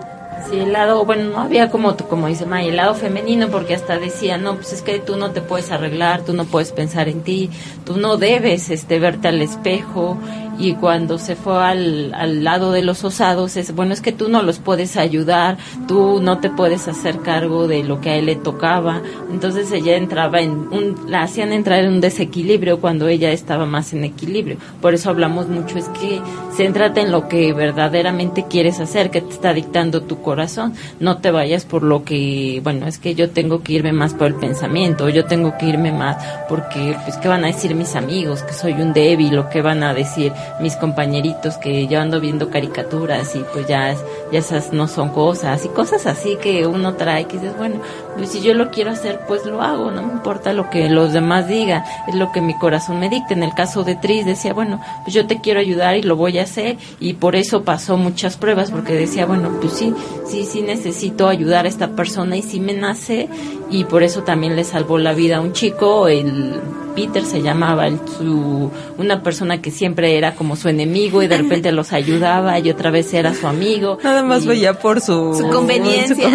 [0.50, 3.98] Sí, el lado, bueno, no había como, como dice May, el lado femenino, porque hasta
[3.98, 7.22] decía, no, pues es que tú no te puedes arreglar, tú no puedes pensar en
[7.22, 7.50] ti,
[7.86, 10.18] tú no debes este, verte al espejo.
[10.60, 14.30] Y cuando se fue al, al lado de los osados, es, bueno, es que tú
[14.30, 18.28] no los puedes ayudar, tú no te puedes hacer cargo de lo que a él
[18.28, 19.02] le tocaba.
[19.32, 23.94] Entonces ella entraba en un, la hacían entrar en un desequilibrio cuando ella estaba más
[23.94, 24.58] en equilibrio.
[24.82, 26.22] Por eso hablamos mucho, es que
[26.56, 30.74] céntrate en lo que verdaderamente quieres hacer, que te está dictando tu corazón.
[31.00, 34.28] No te vayas por lo que, bueno, es que yo tengo que irme más por
[34.28, 38.44] el pensamiento, yo tengo que irme más porque, pues, ¿qué van a decir mis amigos?
[38.44, 42.50] Que soy un débil, o qué van a decir mis compañeritos que yo ando viendo
[42.50, 43.94] caricaturas y pues ya,
[44.32, 47.82] ya esas no son cosas y cosas así que uno trae que dices, bueno,
[48.26, 51.48] si yo lo quiero hacer, pues lo hago, no me importa lo que los demás
[51.48, 53.34] digan, es lo que mi corazón me dicta.
[53.34, 56.40] En el caso de Tris decía, bueno, pues yo te quiero ayudar y lo voy
[56.40, 59.94] a hacer y por eso pasó muchas pruebas porque decía, bueno, pues sí,
[60.28, 63.30] sí, sí necesito ayudar a esta persona y sí me nace
[63.70, 66.62] y por eso también le salvó la vida a un chico, el
[66.96, 71.38] Peter se llamaba, el, su, una persona que siempre era como su enemigo y de
[71.38, 73.98] repente los ayudaba y otra vez era su amigo.
[74.04, 76.30] Nada más veía por su, su, conveniencia.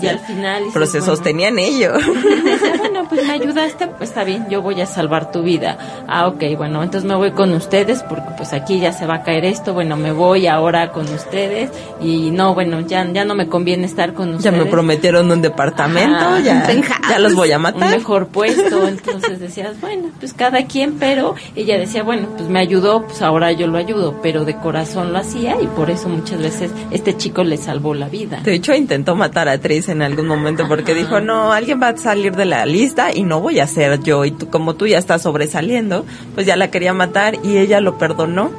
[0.00, 0.64] Y al final...
[0.72, 0.86] Pero
[1.24, 1.92] se sostenía en ello.
[2.78, 6.04] bueno, pues me ayudaste, pues está bien, yo voy a salvar tu vida.
[6.06, 9.22] Ah, ok, bueno, entonces me voy con ustedes porque pues aquí ya se va a
[9.22, 11.70] caer esto, bueno, me voy ahora con ustedes
[12.00, 14.44] y no, bueno, ya, ya no me conviene estar con ustedes.
[14.44, 16.66] Ya me prometieron un departamento, ya,
[17.08, 17.84] ya los voy a matar.
[17.84, 22.60] Un mejor puesto, entonces decías, bueno, pues cada quien, pero ella decía, bueno, pues me
[22.60, 26.40] ayudó, pues ahora yo lo ayudo, pero de corazón lo hacía y por eso muchas
[26.40, 28.40] veces este chico le salvó la vida.
[28.42, 31.96] De hecho, intentó matar a Tris en algún momento porque dijo, no, alguien va a
[31.96, 34.24] salir de la lista y no voy a ser yo.
[34.24, 36.04] Y tú, como tú ya estás sobresaliendo,
[36.34, 38.50] pues ya la quería matar y ella lo perdonó.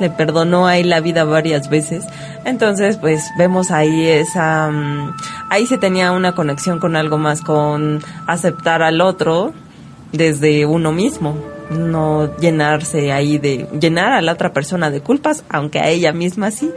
[0.00, 2.04] Le perdonó ahí la vida varias veces.
[2.44, 4.70] Entonces, pues vemos ahí esa...
[4.70, 5.14] Mm,
[5.50, 9.52] ahí se tenía una conexión con algo más, con aceptar al otro
[10.12, 15.78] desde uno mismo no llenarse ahí de llenar a la otra persona de culpas, aunque
[15.78, 16.70] a ella misma sí,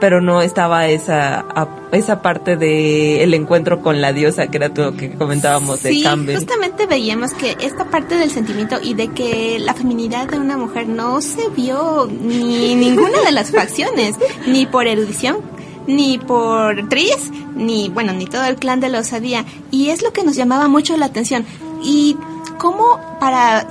[0.00, 1.44] pero no estaba esa
[1.92, 5.90] esa parte de el encuentro con la diosa que era todo lo que comentábamos de
[5.90, 6.36] sí, Campbell.
[6.36, 10.88] justamente veíamos que esta parte del sentimiento y de que la feminidad de una mujer
[10.88, 14.16] no se vio ni ninguna de las facciones,
[14.46, 15.38] ni por erudición,
[15.86, 20.12] ni por Tris, ni bueno, ni todo el clan de la osadía, y es lo
[20.12, 21.44] que nos llamaba mucho la atención.
[21.82, 22.16] Y
[22.58, 23.66] cómo para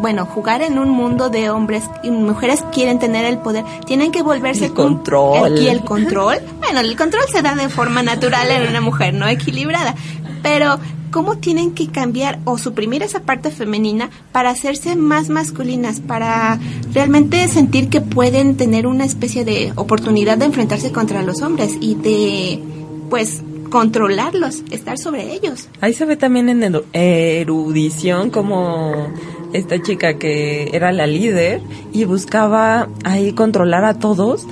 [0.00, 4.22] bueno, jugar en un mundo de hombres y mujeres quieren tener el poder, tienen que
[4.22, 5.58] volverse el control.
[5.58, 6.38] y el control.
[6.58, 9.94] Bueno, el control se da de forma natural en una mujer no equilibrada,
[10.42, 10.78] pero
[11.10, 16.58] cómo tienen que cambiar o suprimir esa parte femenina para hacerse más masculinas, para
[16.92, 21.94] realmente sentir que pueden tener una especie de oportunidad de enfrentarse contra los hombres y
[21.96, 22.62] de
[23.10, 25.68] pues controlarlos, estar sobre ellos.
[25.80, 29.12] Ahí se ve también en erudición como
[29.52, 31.60] esta chica que era la líder
[31.92, 34.46] y buscaba ahí controlar a todos.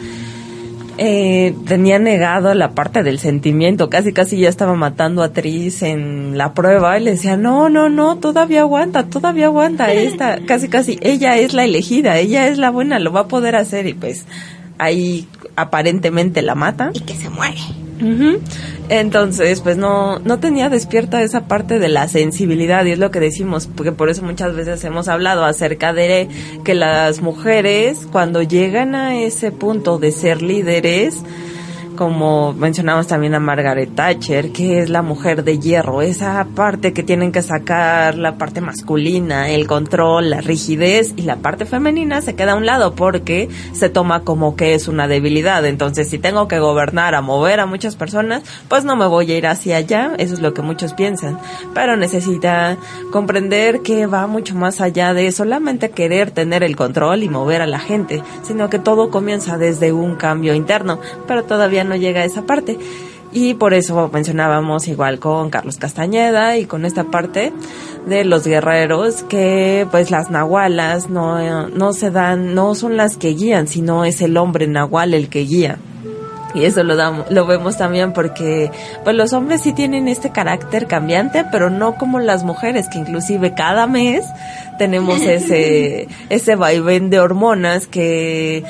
[1.01, 6.37] Eh, tenía negado la parte del sentimiento, casi casi ya estaba matando a Tris en
[6.37, 10.99] la prueba y le decía, no, no, no, todavía aguanta, todavía aguanta, esta, casi casi,
[11.01, 14.27] ella es la elegida, ella es la buena, lo va a poder hacer y pues
[14.79, 16.91] ahí aparentemente la mata.
[16.93, 17.61] Y que se muere.
[18.89, 23.21] Entonces, pues no, no tenía despierta esa parte de la sensibilidad y es lo que
[23.21, 26.29] decimos, porque por eso muchas veces hemos hablado acerca de
[26.65, 31.17] que las mujeres cuando llegan a ese punto de ser líderes,
[31.99, 37.03] como mencionamos también a Margaret Thatcher, que es la mujer de hierro, esa parte que
[37.03, 42.37] tienen que sacar, la parte masculina, el control, la rigidez y la parte femenina se
[42.37, 45.67] queda a un lado porque se toma como que es una debilidad.
[45.67, 49.37] Entonces, si tengo que gobernar a mover a muchas personas, pues no me voy a
[49.37, 51.41] ir hacia allá, eso es lo que muchos piensan.
[51.75, 52.77] Pero necesita
[53.11, 57.67] comprender que va mucho más allá de solamente querer tener el control y mover a
[57.67, 62.25] la gente, sino que todo comienza desde un cambio interno, pero todavía no llega a
[62.25, 62.79] esa parte.
[63.33, 67.53] Y por eso mencionábamos igual con Carlos Castañeda y con esta parte
[68.07, 73.35] de los guerreros que pues las nahualas no, no se dan, no son las que
[73.35, 75.79] guían, sino es el hombre nahual el que guía.
[76.55, 78.71] Y eso lo damos, lo vemos también porque
[79.05, 83.53] pues los hombres sí tienen este carácter cambiante, pero no como las mujeres que inclusive
[83.53, 84.25] cada mes
[84.79, 88.65] tenemos ese ese vaivén de hormonas que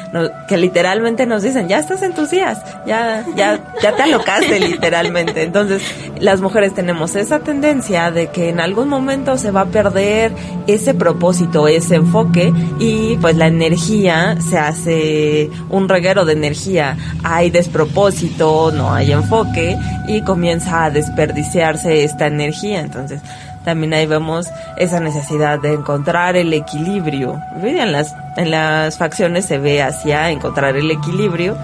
[0.48, 5.42] que literalmente nos dicen, "Ya estás en tus días, ya ya ya te alocaste literalmente."
[5.42, 5.82] Entonces,
[6.18, 10.32] las mujeres tenemos esa tendencia de que en algún momento se va a perder
[10.66, 16.96] ese propósito, ese enfoque y pues la energía se hace un reguero de energía.
[17.22, 22.80] Hay despropósito, no hay enfoque y comienza a desperdiciarse esta energía.
[22.80, 23.20] Entonces,
[23.68, 24.46] también ahí vemos
[24.78, 27.38] esa necesidad de encontrar el equilibrio.
[27.62, 31.54] En las, en las facciones se ve hacia encontrar el equilibrio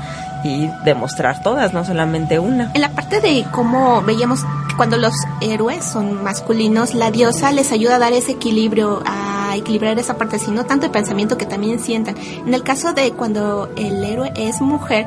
[0.45, 2.71] y demostrar todas, no solamente una.
[2.75, 4.45] En la parte de cómo veíamos
[4.77, 9.99] cuando los héroes son masculinos, la diosa les ayuda a dar ese equilibrio, a equilibrar
[9.99, 12.17] esa parte, sino tanto el pensamiento que también sientan.
[12.19, 15.07] En el caso de cuando el héroe es mujer,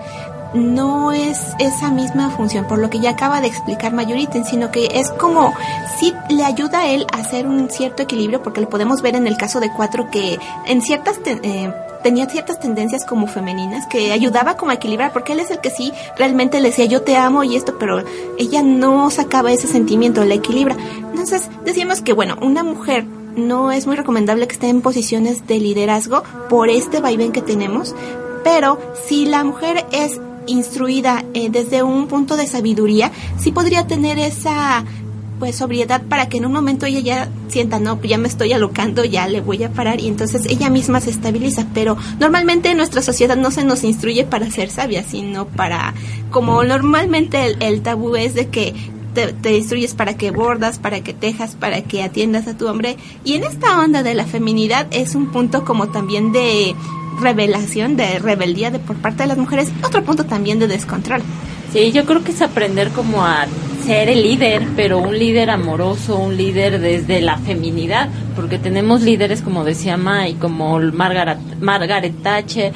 [0.54, 4.88] no es esa misma función, por lo que ya acaba de explicar Mayuritin, sino que
[4.94, 5.54] es como
[6.00, 9.28] si le ayuda a él a hacer un cierto equilibrio, porque lo podemos ver en
[9.28, 11.74] el caso de Cuatro que en ciertas eh,
[12.04, 15.70] tenía ciertas tendencias como femeninas que ayudaba como a equilibrar, porque él es el que
[15.70, 18.04] sí realmente le decía yo te amo y esto, pero
[18.38, 20.76] ella no sacaba ese sentimiento, la equilibra.
[21.10, 25.60] Entonces decíamos que bueno, una mujer no es muy recomendable que esté en posiciones de
[25.60, 27.96] liderazgo por este vaivén que tenemos,
[28.44, 34.18] pero si la mujer es instruida eh, desde un punto de sabiduría, sí podría tener
[34.20, 34.84] esa
[35.40, 38.54] pues sobriedad para que en un momento ella ya sienta, no, pues ya me estoy
[38.54, 42.78] alocando, ya le voy a parar y entonces ella misma se estabiliza, pero normalmente en
[42.78, 45.94] nuestra sociedad no se nos instruye para ser sabia, sino para
[46.32, 48.74] como normalmente el, tabú es de que
[49.14, 52.98] te, te, instruyes para que bordas, para que tejas, para que atiendas a tu hombre.
[53.24, 56.76] Y en esta onda de la feminidad es un punto como también de
[57.20, 61.22] revelación, de rebeldía de por parte de las mujeres, otro punto también de descontrol.
[61.72, 63.46] Sí, yo creo que es aprender como a
[63.86, 69.42] ser el líder, pero un líder amoroso, un líder desde la feminidad, porque tenemos líderes
[69.42, 72.74] como decía Mai, como Margaret, Margaret Thatcher,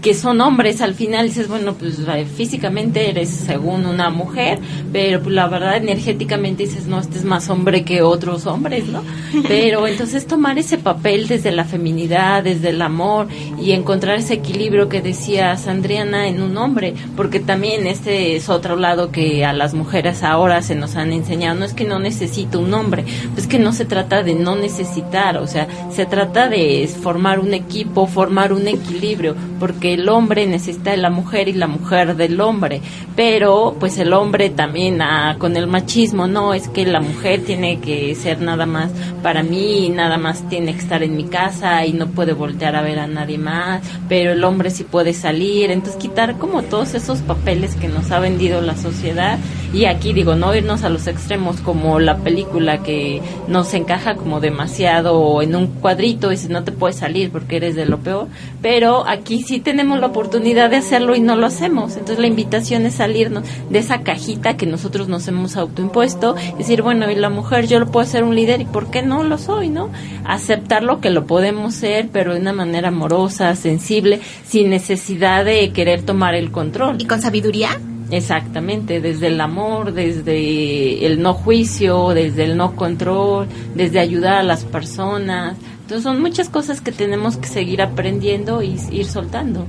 [0.00, 1.98] que son hombres, al final dices, bueno, pues
[2.36, 4.58] físicamente eres según una mujer,
[4.92, 9.02] pero pues, la verdad energéticamente dices, no, este es más hombre que otros hombres, ¿no?
[9.48, 13.28] Pero entonces tomar ese papel desde la feminidad, desde el amor
[13.60, 18.76] y encontrar ese equilibrio que decía Sandriana en un hombre, porque también este es otro
[18.76, 22.60] lado que a las mujeres ahora se nos han enseñado, no es que no necesito
[22.60, 26.88] un hombre, pues que no se trata de no necesitar, o sea, se trata de
[26.88, 31.66] formar un equipo, formar un equilibrio, porque el hombre necesita de la mujer y la
[31.66, 32.80] mujer del hombre,
[33.16, 37.80] pero pues el hombre también ah, con el machismo, no, es que la mujer tiene
[37.80, 38.90] que ser nada más
[39.22, 42.82] para mí, nada más tiene que estar en mi casa y no puede voltear a
[42.82, 47.18] ver a nadie más, pero el hombre sí puede salir, entonces quitar como todos esos
[47.20, 49.38] papeles que nos ha vendido la sociedad
[49.72, 54.40] y aquí digo, no irnos a los extremos como la película que nos encaja como
[54.40, 58.26] demasiado en un cuadrito y si no te puedes salir porque eres de lo peor,
[58.62, 61.92] pero aquí sí tenemos la oportunidad de hacerlo y no lo hacemos.
[61.92, 67.10] Entonces la invitación es salirnos de esa cajita que nosotros nos hemos autoimpuesto, decir, bueno,
[67.10, 69.68] y la mujer yo lo puedo ser un líder y por qué no lo soy,
[69.68, 69.90] ¿no?
[70.24, 76.02] Aceptarlo que lo podemos ser, pero de una manera amorosa, sensible, sin necesidad de querer
[76.02, 76.96] tomar el control.
[77.00, 77.78] ¿Y con sabiduría?
[78.10, 84.42] Exactamente, desde el amor, desde el no juicio, desde el no control, desde ayudar a
[84.42, 85.56] las personas,
[85.90, 89.66] entonces son muchas cosas que tenemos que seguir aprendiendo y ir soltando.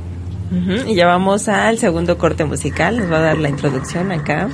[0.86, 4.50] Y ya vamos al segundo corte musical, nos va a dar la introducción acá.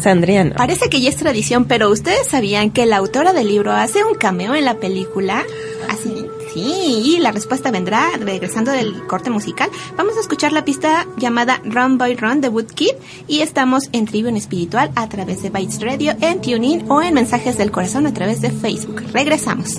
[0.00, 0.54] Sandriano.
[0.56, 4.14] Parece que ya es tradición, pero ¿ustedes sabían que la autora del libro hace un
[4.14, 5.44] cameo en la película?
[5.88, 6.21] Así,
[6.52, 9.70] sí, la respuesta vendrá regresando del corte musical.
[9.96, 12.92] Vamos a escuchar la pista llamada Run Boy Run de Woodkid
[13.28, 17.58] y estamos en Tribune Espiritual a través de Bytes Radio, en TuneIn o en Mensajes
[17.58, 19.02] del Corazón a través de Facebook.
[19.12, 19.78] Regresamos.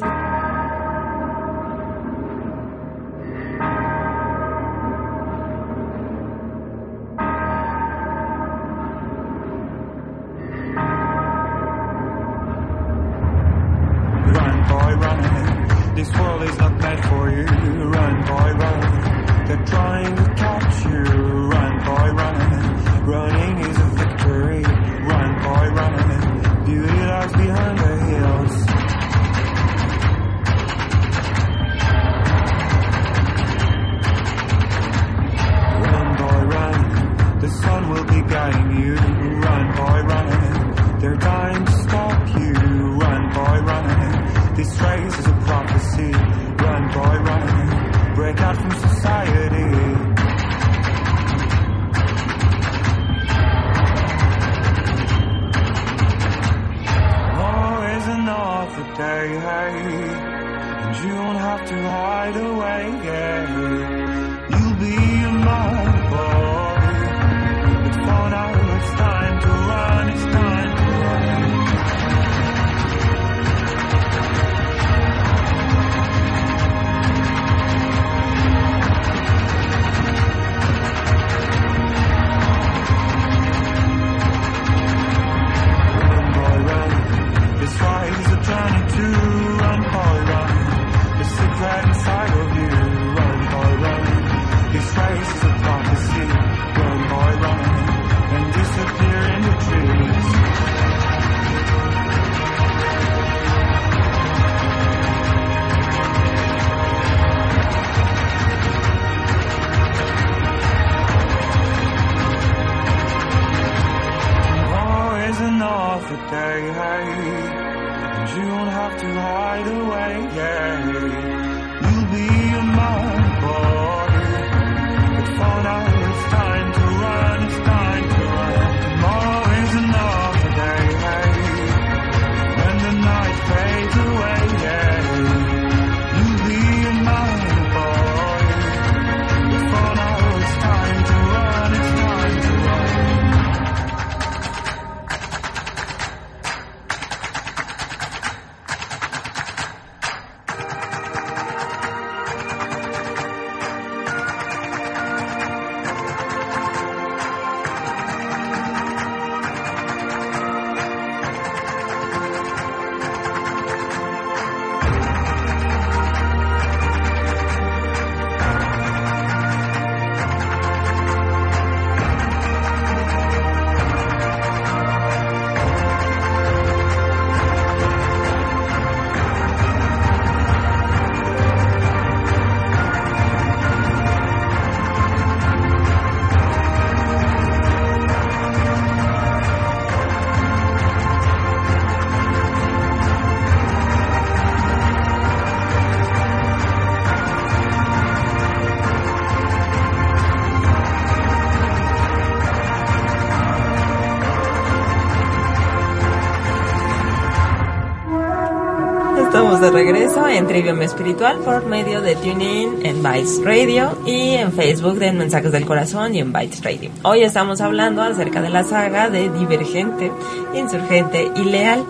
[209.64, 214.96] De regreso en Trivium Espiritual por medio de TuneIn en Bytes Radio y en Facebook
[214.96, 216.92] de Mensajes del Corazón y en Bytes Radio.
[217.04, 220.12] Hoy estamos hablando acerca de la saga de Divergente,
[220.54, 221.86] Insurgente y Leal.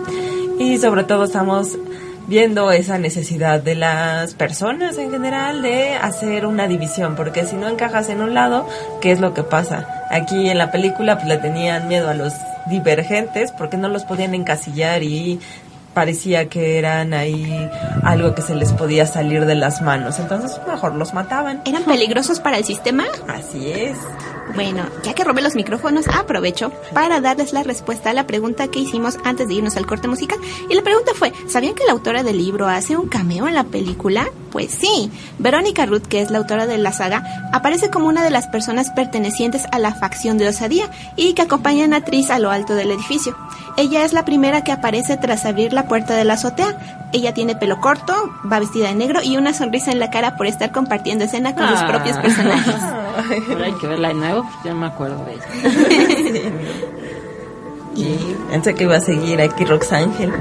[0.60, 1.76] Y sobre todo estamos
[2.28, 7.66] viendo esa necesidad de las personas en general de hacer una división, porque si no
[7.66, 8.68] encajas en un lado,
[9.00, 9.88] ¿qué es lo que pasa?
[10.12, 12.32] Aquí en la película pues le tenían miedo a los
[12.66, 15.40] divergentes porque no los podían encasillar y
[15.94, 17.70] parecía que eran ahí
[18.02, 20.18] algo que se les podía salir de las manos.
[20.18, 21.62] Entonces mejor los mataban.
[21.64, 23.04] ¿Eran peligrosos para el sistema?
[23.28, 23.96] Así es.
[24.54, 28.78] Bueno, ya que robé los micrófonos, aprovecho para darles la respuesta a la pregunta que
[28.78, 30.38] hicimos antes de irnos al corte musical.
[30.68, 33.64] Y la pregunta fue, ¿sabían que la autora del libro hace un cameo en la
[33.64, 34.28] película?
[34.52, 38.30] Pues sí, Verónica Ruth, que es la autora de la saga, aparece como una de
[38.30, 42.50] las personas pertenecientes a la facción de Osadía y que acompaña a Natriz a lo
[42.50, 43.36] alto del edificio.
[43.76, 46.76] Ella es la primera que aparece tras abrir la puerta de la azotea.
[47.12, 48.14] Ella tiene pelo corto,
[48.50, 51.68] va vestida de negro y una sonrisa en la cara por estar compartiendo escena con
[51.68, 51.86] sus Ah.
[51.88, 52.74] propios personajes.
[53.48, 56.50] Pero hay que verla de nuevo, ya me acuerdo de ella.
[57.96, 58.16] Y
[58.50, 60.30] pensé que iba a seguir aquí Roxángel.
[60.30, 60.36] No,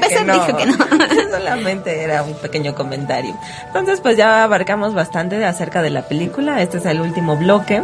[0.00, 0.76] Pesar dijo que no.
[1.38, 3.34] Solamente era un pequeño comentario.
[3.66, 6.62] Entonces, pues ya abarcamos bastante de acerca de la película.
[6.62, 7.82] Este es el último bloque.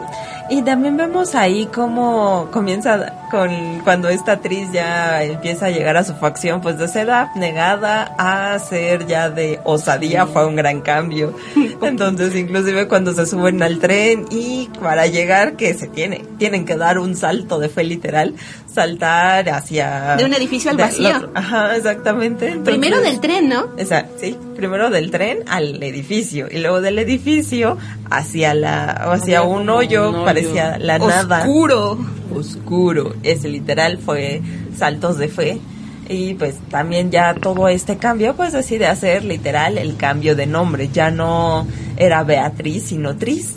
[0.50, 6.04] Y también vemos ahí cómo comienza con cuando esta actriz ya empieza a llegar a
[6.04, 11.34] su facción, pues de ser abnegada a ser ya de osadía fue un gran cambio.
[11.82, 16.76] Entonces, inclusive cuando se suben al tren y para llegar que se tiene, tienen que
[16.76, 18.34] dar un salto de fe literal,
[18.72, 21.30] saltar hacia De un edificio al vacío.
[21.34, 22.48] Ajá, exactamente.
[22.48, 23.68] Entonces- Primero del tren, ¿no?
[23.78, 27.76] Esa- sí, primero del tren al edificio y luego del edificio
[28.10, 30.24] hacia la hacia un hoyo, un hoyo.
[30.34, 31.98] Parecía la nada Oscuro.
[32.34, 33.14] oscuro.
[33.22, 34.42] Ese literal fue
[34.76, 35.60] saltos de fe.
[36.08, 40.90] Y pues también ya todo este cambio, pues decide hacer literal el cambio de nombre.
[40.92, 41.66] Ya no
[41.96, 43.54] era Beatriz, sino Tris,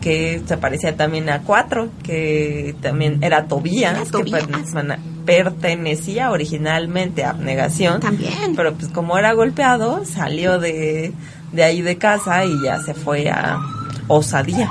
[0.00, 7.30] que se parecía también a Cuatro, que también era Tobías, que per- pertenecía originalmente a
[7.30, 8.00] Abnegación.
[8.00, 8.56] También.
[8.56, 11.12] Pero pues como era golpeado, salió de,
[11.52, 13.58] de ahí de casa y ya se fue a
[14.08, 14.68] Osadía.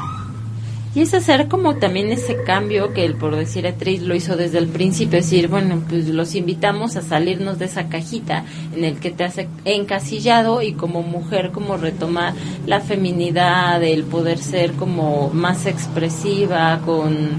[0.95, 4.59] Y es hacer como también ese cambio que el por decir actriz lo hizo desde
[4.59, 8.99] el principio, es decir, bueno, pues los invitamos a salirnos de esa cajita en el
[8.99, 12.33] que te hace encasillado y como mujer como retomar
[12.67, 17.29] la feminidad, el poder ser como más expresiva con,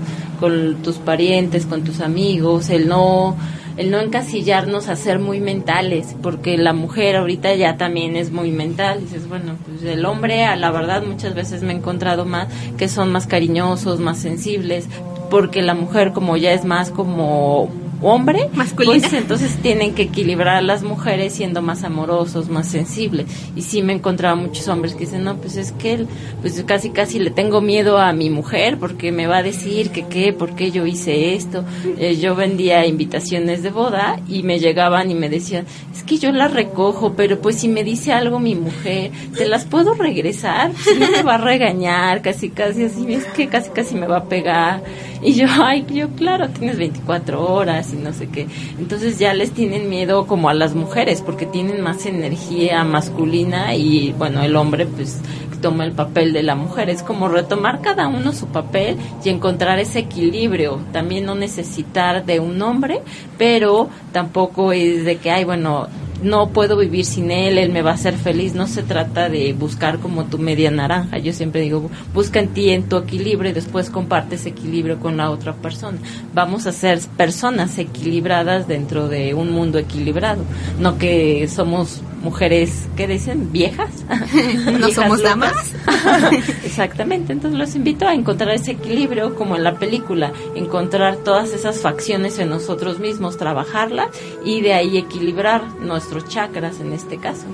[0.41, 3.37] con tus parientes, con tus amigos, el no
[3.77, 8.51] el no encasillarnos a ser muy mentales, porque la mujer ahorita ya también es muy
[8.51, 9.01] mental.
[9.01, 12.89] Dices, bueno, pues el hombre, a la verdad, muchas veces me he encontrado más que
[12.89, 14.89] son más cariñosos, más sensibles,
[15.31, 17.70] porque la mujer, como ya es más como
[18.03, 19.09] hombre, Masculina.
[19.09, 23.26] pues entonces tienen que equilibrar a las mujeres siendo más amorosos, más sensibles.
[23.57, 26.09] Y sí me he encontrado muchos hombres que dicen, no, pues es que él,
[26.40, 30.07] pues casi casi le tengo miedo a mi mujer porque me va a decir que
[30.07, 31.64] qué, por qué yo hice esto.
[31.99, 36.32] Eh, yo vendía invitaciones de boda y me llegaban y me decían, es que yo
[36.32, 40.72] las recojo, pero pues si me dice algo mi mujer, ¿te las puedo regresar?
[40.76, 44.18] Si no me va a regañar, casi casi así, es que casi casi me va
[44.18, 44.82] a pegar.
[45.22, 48.47] Y yo, ay, yo claro, tienes 24 horas y no sé qué.
[48.78, 54.12] Entonces ya les tienen miedo como a las mujeres porque tienen más energía masculina y
[54.12, 55.20] bueno, el hombre pues
[55.65, 56.91] toma el papel de la mujer.
[56.91, 60.79] Es como retomar cada uno su papel y encontrar ese equilibrio.
[60.93, 63.01] También no necesitar de un hombre,
[63.39, 65.89] pero tampoco es de que, ay, bueno,
[66.23, 68.53] no puedo vivir sin él, él me va a hacer feliz.
[68.55, 71.17] No se trata de buscar como tu media naranja.
[71.17, 75.17] Yo siempre digo, busca en ti, en tu equilibrio y después comparte ese equilibrio con
[75.17, 75.97] la otra persona.
[76.35, 80.45] Vamos a ser personas equilibradas dentro de un mundo equilibrado.
[80.79, 83.53] No que somos mujeres, ¿qué dicen?
[83.53, 83.91] ¿Viejas?
[84.64, 85.75] No Viejas somos damas.
[86.64, 91.81] Exactamente, entonces los invito a encontrar ese equilibrio como en la película, encontrar todas esas
[91.81, 94.09] facciones en nosotros mismos, trabajarlas
[94.45, 97.45] y de ahí equilibrar nuestros chakras en este caso.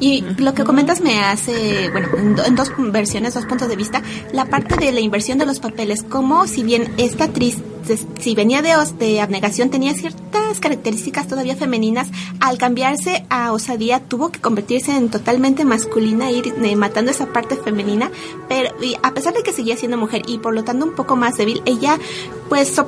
[0.00, 2.08] Y lo que comentas me hace, bueno,
[2.44, 4.02] en dos versiones, dos puntos de vista,
[4.32, 7.58] la parte de la inversión de los papeles, como si bien esta actriz,
[7.96, 12.08] si venía de, de abnegación, tenía ciertas características todavía femeninas,
[12.40, 17.56] al cambiarse a osadía tuvo que convertirse en totalmente masculina, ir eh, matando esa parte
[17.56, 18.10] femenina,
[18.48, 21.16] pero y a pesar de que seguía siendo mujer y por lo tanto un poco
[21.16, 21.98] más débil, ella
[22.48, 22.80] pues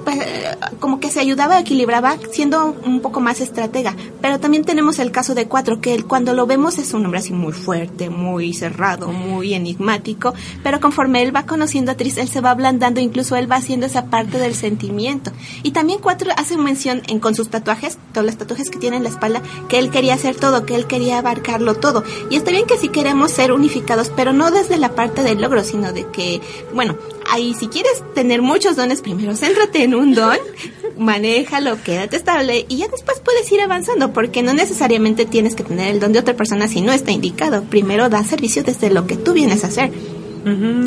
[0.78, 3.94] como que se ayudaba, equilibraba, siendo un poco más estratega.
[4.20, 7.32] Pero también tenemos el caso de Cuatro, que cuando lo vemos es un hombre así
[7.32, 12.40] muy fuerte, muy cerrado, muy enigmático, pero conforme él va conociendo a Tris, él se
[12.40, 15.32] va ablandando, incluso él va haciendo esa parte del sentimiento.
[15.62, 19.02] Y también Cuatro hace mención en, con sus tatuajes, todos los tatuajes que tiene en
[19.02, 22.04] la espalda, que él quería hacer todo, que él quería abarcarlo todo.
[22.30, 25.64] Y está bien que si queremos ser unificados, pero no desde la parte del logro,
[25.64, 26.40] sino de que,
[26.74, 26.96] bueno,
[27.30, 30.36] ahí si quieres tener muchos dones, primero céntrate en un don,
[30.98, 35.94] manéjalo, quédate estable y ya después puedes ir avanzando, porque no necesariamente tienes que tener
[35.94, 37.62] el don de otra persona si no está indicado.
[37.64, 39.90] Primero da servicio desde lo que tú vienes a hacer.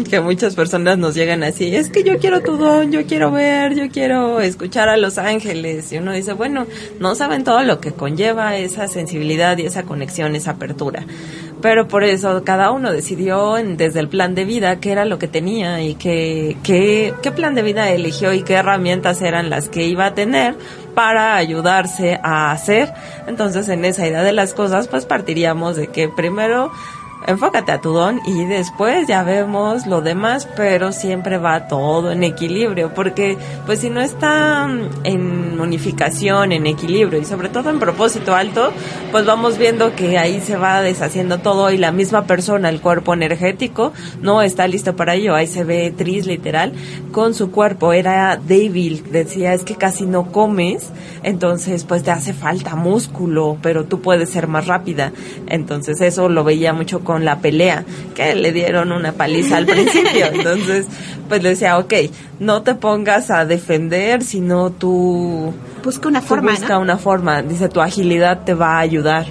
[0.09, 3.75] que muchas personas nos llegan así, es que yo quiero tu don, yo quiero ver,
[3.75, 5.91] yo quiero escuchar a los ángeles.
[5.93, 6.65] Y uno dice, bueno,
[6.99, 11.05] no saben todo lo que conlleva esa sensibilidad y esa conexión, esa apertura
[11.63, 15.29] pero por eso cada uno decidió desde el plan de vida qué era lo que
[15.29, 19.85] tenía y qué, qué, qué plan de vida eligió y qué herramientas eran las que
[19.85, 20.57] iba a tener
[20.93, 22.93] para ayudarse a hacer.
[23.27, 26.69] Entonces en esa idea de las cosas pues partiríamos de que primero
[27.27, 32.23] enfócate a tu don y después ya vemos lo demás, pero siempre va todo en
[32.23, 34.69] equilibrio, porque pues si no está
[35.03, 38.71] en unificación, en equilibrio y sobre todo en propósito alto,
[39.11, 43.13] pues vamos viendo que ahí se va deshaciendo todo y la misma persona, el cuerpo
[43.13, 45.35] energético, no está listo para ello.
[45.35, 46.73] Ahí se ve Tris literal
[47.11, 50.89] con su cuerpo, era débil, decía es que casi no comes,
[51.21, 55.11] entonces pues te hace falta músculo, pero tú puedes ser más rápida.
[55.47, 57.85] Entonces eso lo veía mucho con con la pelea,
[58.15, 60.25] que le dieron una paliza al principio.
[60.33, 60.87] Entonces,
[61.29, 61.93] pues le decía, ok,
[62.39, 65.53] no te pongas a defender, sino tú...
[65.83, 66.53] Busca una forma.
[66.53, 67.43] Busca una forma.
[67.43, 69.27] Dice, tu agilidad te va a ayudar.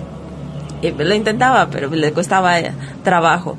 [0.80, 2.54] Y lo intentaba, pero le costaba
[3.02, 3.58] trabajo.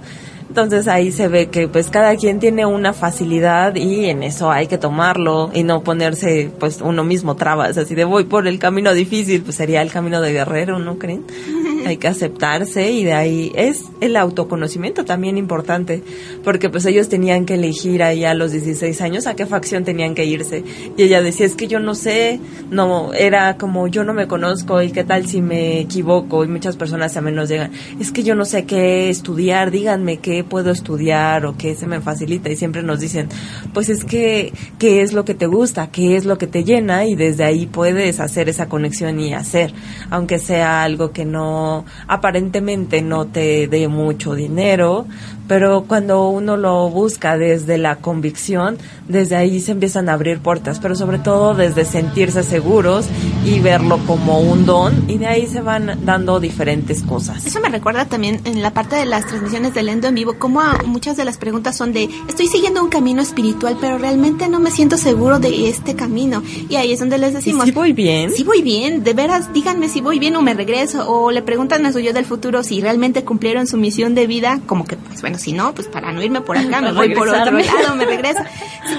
[0.54, 4.68] Entonces ahí se ve que pues cada quien tiene una facilidad y en eso hay
[4.68, 8.94] que tomarlo y no ponerse pues uno mismo trabas, así de voy por el camino
[8.94, 11.24] difícil, pues sería el camino de guerrero, ¿no creen?
[11.86, 16.04] hay que aceptarse y de ahí es el autoconocimiento también importante,
[16.44, 20.16] porque pues ellos tenían que elegir ahí a los 16 años a qué facción tenían
[20.16, 20.64] que irse.
[20.98, 22.40] Y ella decía, es que yo no sé,
[22.70, 26.76] no, era como yo no me conozco y qué tal si me equivoco y muchas
[26.76, 31.46] personas también nos llegan, es que yo no sé qué estudiar, díganme qué puedo estudiar
[31.46, 33.30] o qué se me facilita y siempre nos dicen,
[33.74, 37.06] pues es que, qué es lo que te gusta, qué es lo que te llena
[37.06, 39.74] y desde ahí puedes hacer esa conexión y hacer,
[40.10, 45.06] aunque sea algo que no aparentemente no te dé mucho dinero,
[45.48, 48.78] pero cuando uno lo busca desde la convicción,
[49.08, 53.08] desde ahí se empiezan a abrir puertas, pero sobre todo desde sentirse seguros
[53.46, 57.46] y verlo como un don y de ahí se van dando diferentes cosas.
[57.46, 60.62] Eso me recuerda también en la parte de las transmisiones del Endo en vivo, como
[60.86, 64.72] muchas de las preguntas son de, estoy siguiendo un camino espiritual, pero realmente no me
[64.72, 66.42] siento seguro de este camino.
[66.70, 68.32] Y ahí es donde les decimos, si voy bien?
[68.32, 71.86] Si voy bien, de veras, díganme si voy bien o me regreso, o le preguntan
[71.86, 75.22] a su yo del futuro si realmente cumplieron su misión de vida, como que, pues
[75.22, 78.06] bueno, si no, pues para no irme por acá, me voy por otro lado, me
[78.06, 78.40] regreso.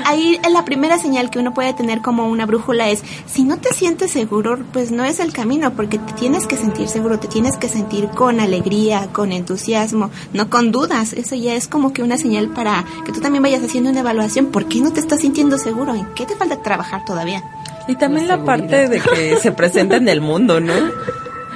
[0.05, 3.73] ahí la primera señal que uno puede tener como una brújula es, si no te
[3.73, 4.34] sientes seguro,
[4.73, 8.09] pues no es el camino, porque te tienes que sentir seguro, te tienes que sentir
[8.09, 11.13] con alegría, con entusiasmo, no con dudas.
[11.13, 14.47] Eso ya es como que una señal para que tú también vayas haciendo una evaluación.
[14.47, 15.95] ¿Por qué no te estás sintiendo seguro?
[15.95, 17.43] ¿En qué te falta trabajar todavía?
[17.87, 20.75] Y también la, parte de que se presenta en el mundo, ¿no?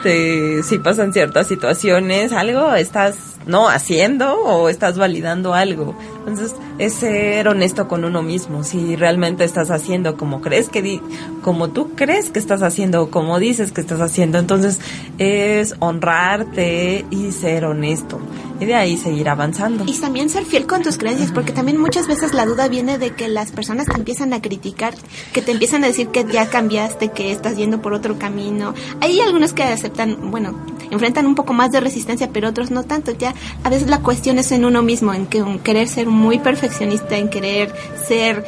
[0.04, 5.95] si pasan ciertas situaciones, algo estás no haciendo o estás validando algo.
[6.18, 11.01] Entonces, es ser honesto con uno mismo, si realmente estás haciendo como crees que di
[11.43, 14.78] como tú crees que estás haciendo, como dices que estás haciendo, entonces
[15.18, 18.20] es honrarte y ser honesto
[18.61, 19.84] y de ahí seguir avanzando.
[19.86, 23.11] Y también ser fiel con tus creencias, porque también muchas veces la duda viene de
[23.11, 24.95] que las personas te empiezan a criticar,
[25.32, 28.74] que te empiezan a decir que ya cambiaste, que estás yendo por otro camino.
[29.01, 30.59] Hay algunos que aceptan, bueno,
[30.91, 33.12] enfrentan un poco más de resistencia, pero otros no tanto.
[33.12, 33.34] Ya
[33.64, 37.28] a veces la cuestión es en uno mismo, en que querer ser muy perfeccionista, en
[37.28, 37.72] querer
[38.07, 38.45] ser,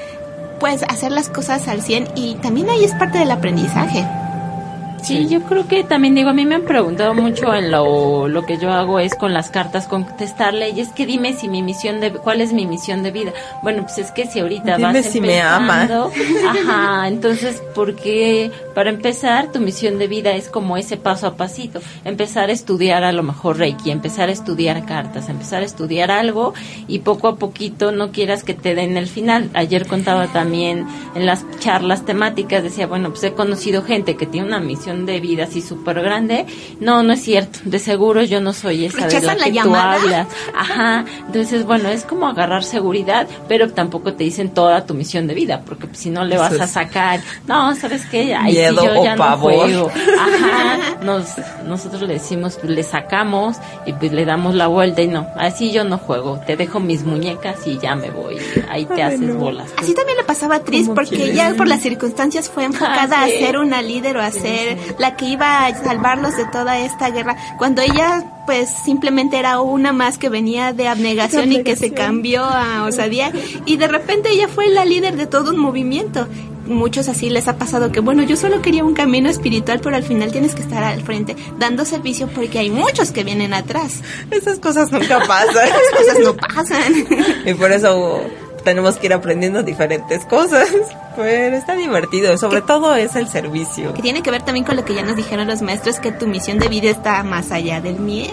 [0.58, 4.06] pues, hacer las cosas al 100 y también ahí es parte del aprendizaje.
[5.02, 8.44] Sí, yo creo que también digo, a mí me han preguntado mucho en lo, lo
[8.44, 12.00] que yo hago es con las cartas contestarle y es que dime si mi misión
[12.00, 13.32] de, cuál es mi misión de vida.
[13.62, 15.88] Bueno, pues es que si ahorita dime vas si me ama.
[16.48, 21.80] Ajá, entonces, porque para empezar, tu misión de vida es como ese paso a pasito.
[22.04, 26.54] Empezar a estudiar a lo mejor Reiki, empezar a estudiar cartas, empezar a estudiar algo
[26.88, 29.50] y poco a poquito no quieras que te den el final.
[29.54, 34.46] Ayer contaba también en las charlas temáticas, decía, bueno, pues he conocido gente que tiene
[34.46, 36.46] una misión de vida así súper grande.
[36.80, 37.58] No, no es cierto.
[37.64, 39.96] De seguro yo no soy esa de la, la que llamada?
[39.96, 40.26] tú hablas.
[40.54, 41.04] Ajá.
[41.26, 45.62] Entonces, bueno, es como agarrar seguridad, pero tampoco te dicen toda tu misión de vida,
[45.66, 48.34] porque si no le vas a sacar, no, ¿sabes qué?
[48.34, 49.52] Ahí sí Miedo yo o ya pavor.
[49.68, 49.90] no juego.
[50.18, 50.96] Ajá.
[51.04, 51.26] Nos,
[51.66, 55.72] nosotros le decimos, pues, le sacamos y pues le damos la vuelta y no, así
[55.72, 56.40] yo no juego.
[56.46, 58.36] Te dejo mis muñecas y ya me voy.
[58.68, 59.70] Ahí te haces bolas.
[59.78, 63.26] Así también le pasaba a Tris ¿Cómo porque ella por las circunstancias fue enfocada Ah,
[63.26, 63.36] sí.
[63.42, 67.10] a ser una líder o a ser la que iba a salvarlos de toda esta
[67.10, 71.92] guerra, cuando ella pues simplemente era una más que venía de abnegación y que se
[71.92, 73.32] cambió a osadía
[73.64, 76.26] y de repente ella fue la líder de todo un movimiento.
[76.66, 80.04] Muchos así les ha pasado que bueno, yo solo quería un camino espiritual, pero al
[80.04, 84.02] final tienes que estar al frente dando servicio porque hay muchos que vienen atrás.
[84.30, 85.68] Esas cosas nunca pasan.
[85.68, 86.92] Esas cosas no pasan.
[87.46, 88.20] y por eso
[88.62, 90.68] tenemos que ir aprendiendo diferentes cosas.
[91.16, 93.92] Pero está divertido, sobre todo es el servicio.
[93.94, 96.26] Que tiene que ver también con lo que ya nos dijeron los maestros, que tu
[96.26, 98.30] misión de vida está más allá del miedo.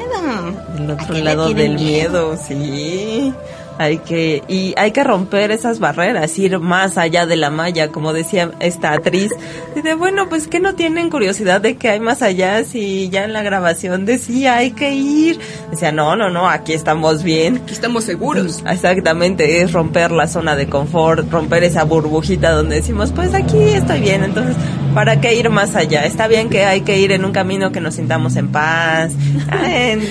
[0.78, 3.34] El ¿A otro lado del miedo, sí.
[3.80, 8.11] Hay que, y hay que romper esas barreras, ir más allá de la malla, como
[8.13, 9.32] decía esta actriz.
[9.75, 13.34] Dice, bueno, pues que no tienen curiosidad de que hay más allá si ya en
[13.34, 15.39] la grabación decía hay que ir.
[15.69, 17.57] Decía, no, no, no, aquí estamos bien.
[17.57, 18.63] Aquí estamos seguros.
[18.67, 23.99] Exactamente, es romper la zona de confort, romper esa burbujita donde decimos, pues aquí estoy
[24.01, 24.55] bien, entonces,
[24.95, 26.05] ¿para qué ir más allá?
[26.05, 29.11] Está bien que hay que ir en un camino que nos sintamos en paz,
[29.65, 30.01] en-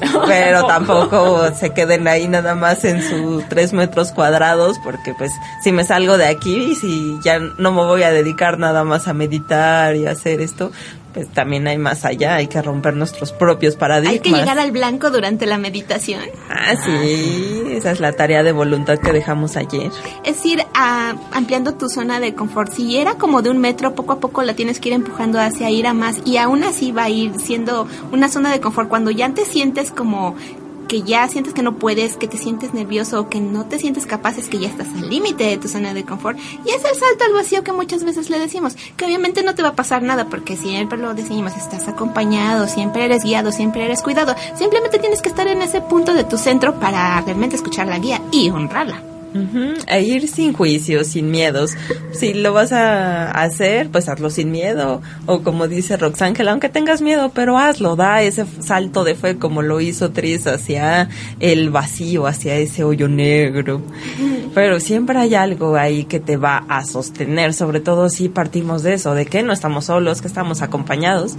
[0.26, 5.32] pero tampoco se queden ahí nada más en sus tres metros cuadrados, porque pues
[5.62, 9.08] si me salgo de aquí y si ya no me voy a dedicar nada más
[9.08, 10.70] a meditar y a hacer esto,
[11.14, 14.12] pues también hay más allá, hay que romper nuestros propios paradigmas.
[14.14, 16.20] Hay que llegar al blanco durante la meditación.
[16.50, 19.90] Ah, sí, esa es la tarea de voluntad que dejamos ayer.
[20.24, 22.72] Es ir a- ampliando tu zona de confort.
[22.72, 25.70] Si era como de un metro, poco a poco la tienes que ir empujando hacia
[25.70, 28.88] ir a más y aún así va a ir siendo una zona de confort.
[28.88, 30.34] Cuando ya te sientes como
[30.86, 34.06] que ya sientes que no puedes, que te sientes nervioso o que no te sientes
[34.06, 36.38] capaz, es que ya estás al límite de tu zona de confort.
[36.64, 39.62] Y es el salto al vacío que muchas veces le decimos, que obviamente no te
[39.62, 44.02] va a pasar nada porque siempre lo decimos, estás acompañado, siempre eres guiado, siempre eres
[44.02, 44.34] cuidado.
[44.56, 48.20] Simplemente tienes que estar en ese punto de tu centro para realmente escuchar la guía
[48.32, 49.13] y honrarla.
[49.34, 51.72] Ujú, E ir sin juicios, sin miedos.
[52.12, 55.02] Si lo vas a hacer, pues hazlo sin miedo.
[55.26, 59.62] O como dice Roxángela, aunque tengas miedo, pero hazlo, da ese salto de fe como
[59.62, 61.08] lo hizo Tris hacia
[61.40, 63.82] el vacío, hacia ese hoyo negro.
[64.54, 68.94] Pero siempre hay algo ahí que te va a sostener, sobre todo si partimos de
[68.94, 71.36] eso, de que no estamos solos, que estamos acompañados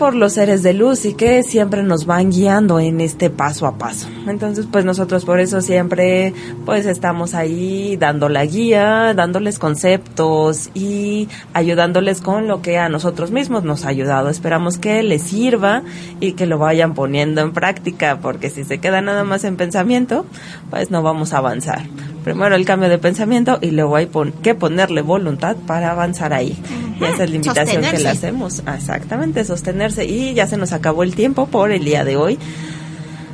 [0.00, 3.76] por los seres de luz y que siempre nos van guiando en este paso a
[3.76, 4.08] paso.
[4.26, 6.32] Entonces, pues nosotros por eso siempre
[6.64, 13.30] pues estamos ahí dando la guía, dándoles conceptos y ayudándoles con lo que a nosotros
[13.30, 14.30] mismos nos ha ayudado.
[14.30, 15.82] Esperamos que les sirva
[16.18, 20.24] y que lo vayan poniendo en práctica, porque si se queda nada más en pensamiento,
[20.70, 21.82] pues no vamos a avanzar.
[22.24, 26.56] Primero el cambio de pensamiento y luego hay pon- que ponerle voluntad para avanzar ahí.
[27.00, 28.62] Y esa es la invitación que le hacemos.
[28.74, 30.04] Exactamente, sostenerse.
[30.04, 32.38] Y ya se nos acabó el tiempo por el día de hoy.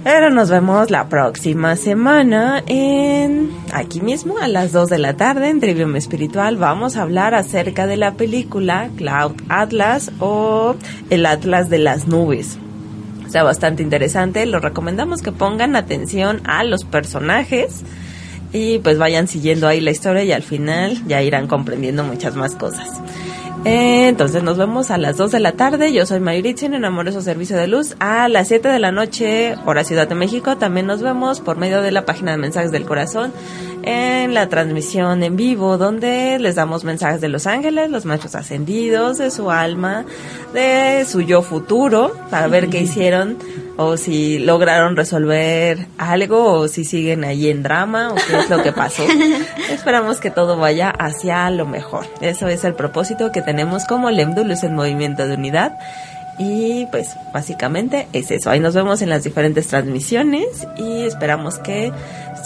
[0.05, 5.49] Pero nos vemos la próxima semana en aquí mismo a las 2 de la tarde
[5.49, 6.57] en Trivium Espiritual.
[6.59, 10.76] Vamos a hablar acerca de la película Cloud Atlas o
[11.11, 12.57] El Atlas de las Nubes.
[13.26, 14.47] Está bastante interesante.
[14.47, 17.82] Lo recomendamos que pongan atención a los personajes
[18.53, 22.55] y pues vayan siguiendo ahí la historia y al final ya irán comprendiendo muchas más
[22.55, 22.89] cosas.
[23.65, 25.93] Eh, Entonces nos vemos a las 2 de la tarde.
[25.93, 27.97] Yo soy Mayritzin en Amoroso Servicio de Luz.
[27.99, 31.83] A las 7 de la noche, hora Ciudad de México, también nos vemos por medio
[31.83, 33.33] de la página de Mensajes del Corazón
[33.87, 39.18] en la transmisión en vivo, donde les damos mensajes de los ángeles, los maestros ascendidos,
[39.18, 40.05] de su alma,
[40.53, 43.39] de su yo futuro, para ver qué hicieron
[43.76, 48.62] o si lograron resolver algo o si siguen ahí en drama o qué es lo
[48.62, 49.05] que pasó.
[49.70, 52.07] Esperamos que todo vaya hacia lo mejor.
[52.20, 55.78] Eso es el propósito que tenemos como Lemdu Luz en Movimiento de Unidad.
[56.39, 58.51] Y pues básicamente es eso.
[58.51, 61.93] Ahí nos vemos en las diferentes transmisiones y esperamos que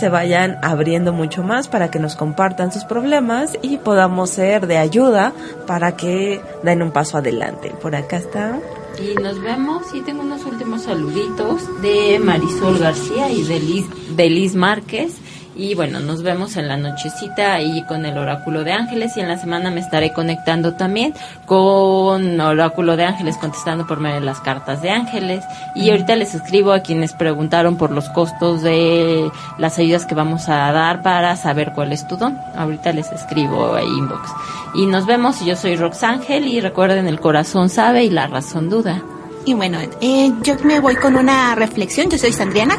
[0.01, 4.79] se vayan abriendo mucho más para que nos compartan sus problemas y podamos ser de
[4.79, 5.35] ayuda
[5.67, 7.75] para que den un paso adelante.
[7.83, 8.59] Por acá está.
[8.99, 13.87] Y nos vemos y tengo unos últimos saluditos de Marisol García y de Liz,
[14.17, 15.17] de Liz Márquez
[15.63, 19.29] Y bueno, nos vemos en la nochecita ahí con el oráculo de ángeles y en
[19.29, 21.13] la semana me estaré conectando también
[21.45, 25.45] con oráculo de ángeles contestando por medio de las cartas de ángeles.
[25.75, 30.49] Y ahorita les escribo a quienes preguntaron por los costos de las ayudas que vamos
[30.49, 32.39] a dar para saber cuál es tu don.
[32.57, 34.31] Ahorita les escribo a inbox.
[34.75, 38.71] Y nos vemos, yo soy Rox Ángel y recuerden el corazón sabe y la razón
[38.71, 39.03] duda.
[39.45, 42.09] Y bueno, eh, yo me voy con una reflexión.
[42.09, 42.79] Yo soy Sandriana.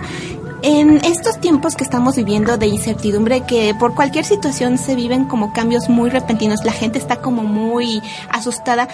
[0.63, 5.53] En estos tiempos que estamos viviendo de incertidumbre, que por cualquier situación se viven como
[5.53, 8.87] cambios muy repentinos, la gente está como muy asustada,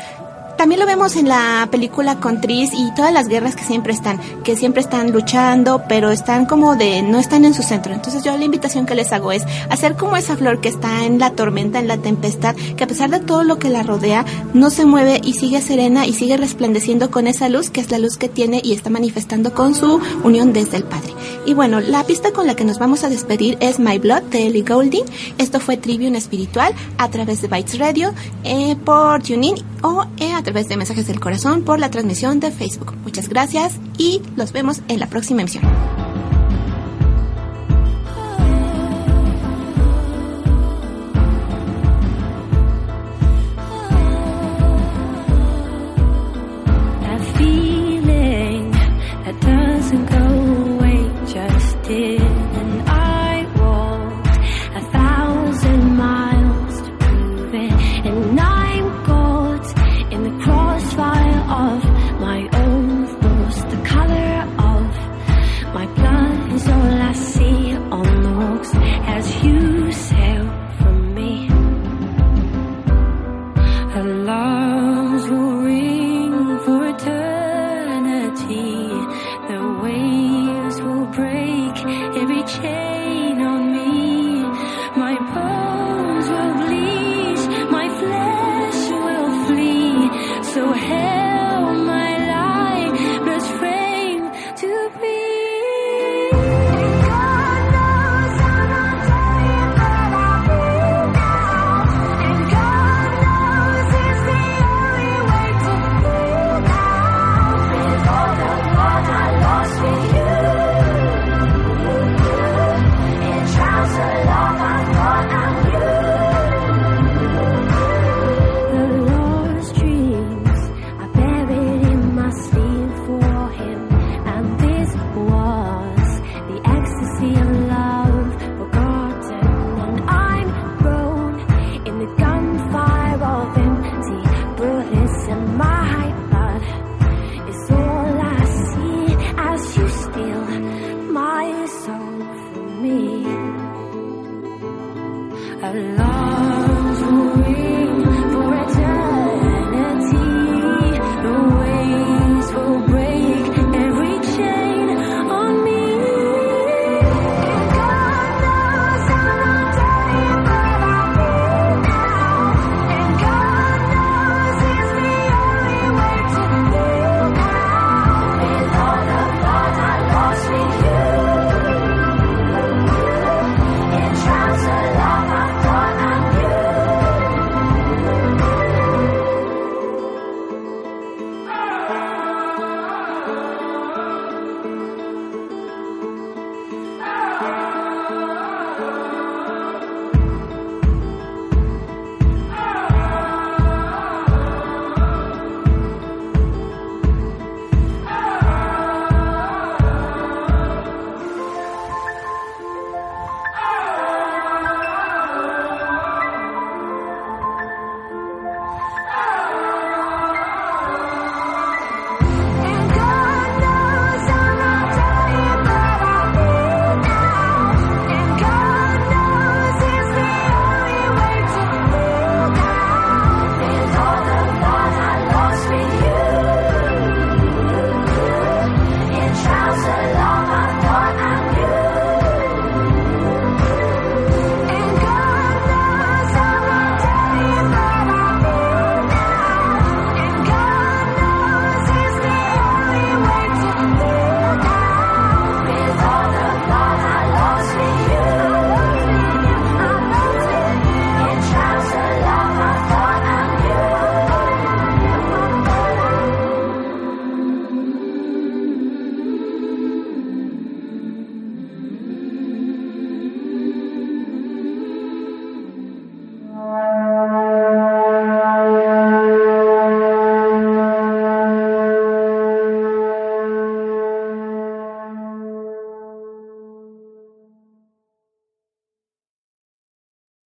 [0.57, 4.19] también lo vemos en la película con Tris y todas las guerras que siempre están,
[4.43, 7.93] que siempre están luchando, pero están como de, no están en su centro.
[7.93, 11.19] Entonces yo la invitación que les hago es hacer como esa flor que está en
[11.19, 14.69] la tormenta, en la tempestad, que a pesar de todo lo que la rodea, no
[14.69, 18.17] se mueve y sigue serena y sigue resplandeciendo con esa luz, que es la luz
[18.17, 21.13] que tiene y está manifestando con su unión desde el Padre.
[21.45, 24.47] Y bueno, la pista con la que nos vamos a despedir es My Blood de
[24.47, 25.05] Ellie Goulding.
[25.37, 30.69] Esto fue Trivium Espiritual a través de Bytes Radio, eh, por TuneIn o eh, través
[30.69, 32.95] de Mensajes del Corazón por la transmisión de Facebook.
[33.03, 35.65] Muchas gracias y los vemos en la próxima emisión.